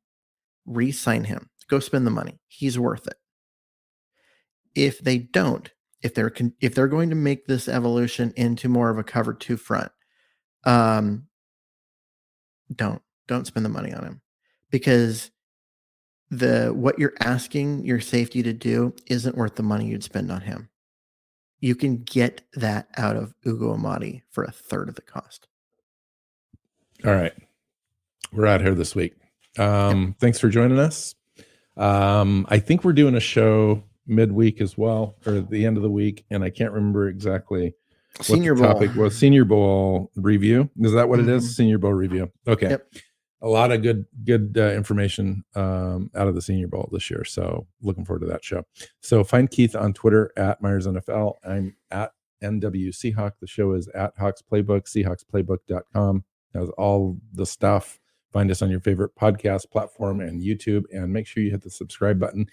[0.67, 1.49] re-sign him.
[1.69, 2.39] Go spend the money.
[2.47, 3.17] He's worth it.
[4.75, 5.73] If they don't,
[6.03, 6.31] if they're
[6.61, 9.91] if they're going to make this evolution into more of a cover two front,
[10.65, 11.27] um,
[12.75, 14.21] don't don't spend the money on him
[14.71, 15.31] because
[16.31, 20.43] the what you're asking your safety to do isn't worth the money you'd spend on
[20.43, 20.69] him.
[21.65, 25.49] You can get that out of Ugo Amadi for a third of the cost.
[27.07, 27.33] All right.
[28.35, 29.15] We're out here this week.
[29.59, 30.15] Um, yep.
[30.21, 31.15] Thanks for joining us.
[31.79, 35.91] Um, I think we're doing a show midweek as well, or the end of the
[35.91, 37.73] week, and I can't remember exactly
[38.21, 39.17] Senior what the topic was.
[39.17, 40.69] Senior Bowl review.
[40.81, 41.31] Is that what mm-hmm.
[41.31, 41.45] it is?
[41.45, 41.53] Mm-hmm.
[41.53, 42.31] Senior Bowl review.
[42.47, 42.71] Okay.
[42.71, 42.93] Yep
[43.45, 47.25] a lot of good good uh, information um, out of the Senior Bowl this year.
[47.25, 48.65] So looking forward to that show.
[49.01, 51.35] So find Keith on Twitter at Myers NFL.
[51.47, 53.33] I'm at NW Seahawk.
[53.41, 56.25] The show is at Hawks Playbook, SeahawksPlaybook.com.
[56.55, 58.01] Has all the stuff.
[58.33, 61.71] Find us on your favorite podcast platform and YouTube, and make sure you hit the
[61.71, 62.47] subscribe button.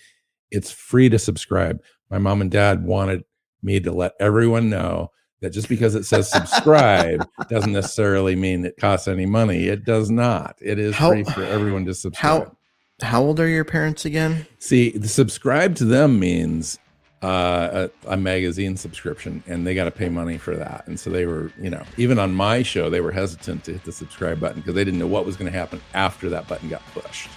[0.52, 1.82] It's free to subscribe.
[2.10, 3.24] My mom and dad wanted
[3.64, 5.12] me to let everyone know
[5.42, 9.68] that just because it says subscribe doesn't necessarily mean it costs any money.
[9.68, 10.56] It does not.
[10.62, 12.46] It is how, free for everyone to subscribe.
[12.46, 12.58] How
[13.02, 14.46] how old are your parents again?
[14.60, 16.78] See, the subscribe to them means
[17.24, 20.86] uh, a, a, magazine subscription, and they got to pay money for that.
[20.88, 23.84] And so they were, you know, even on my show, they were hesitant to hit
[23.84, 26.70] the subscribe button because they didn't know what was going to happen after that button
[26.70, 27.30] got pushed.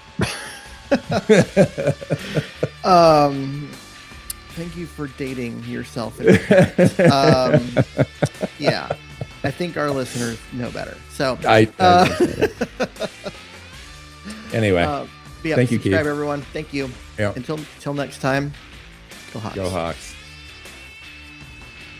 [2.85, 3.71] um
[4.55, 6.19] thank you for dating yourself.
[6.21, 6.27] um,
[8.59, 8.89] yeah,
[9.43, 10.97] I think our listeners know better.
[11.11, 11.69] So I.
[11.79, 12.49] I uh,
[14.53, 15.07] anyway, uh,
[15.43, 15.93] yeah, thank you, Keith.
[15.93, 16.43] everyone.
[16.43, 16.91] Thank you.
[17.19, 17.33] Yeah.
[17.37, 18.53] Until until next time,
[19.33, 19.55] go Hawks.
[19.55, 20.15] Go Hawks.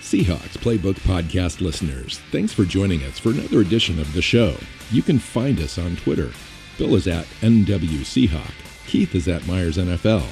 [0.01, 4.55] Seahawks Playbook Podcast listeners, thanks for joining us for another edition of the show.
[4.91, 6.31] You can find us on Twitter.
[6.77, 8.53] Bill is at NW Seahawk.
[8.87, 10.27] Keith is at Myers NFL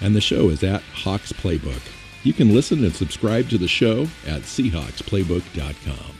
[0.00, 1.82] and the show is at Hawks Playbook.
[2.24, 6.17] You can listen and subscribe to the show at SeahawksPlaybook.com.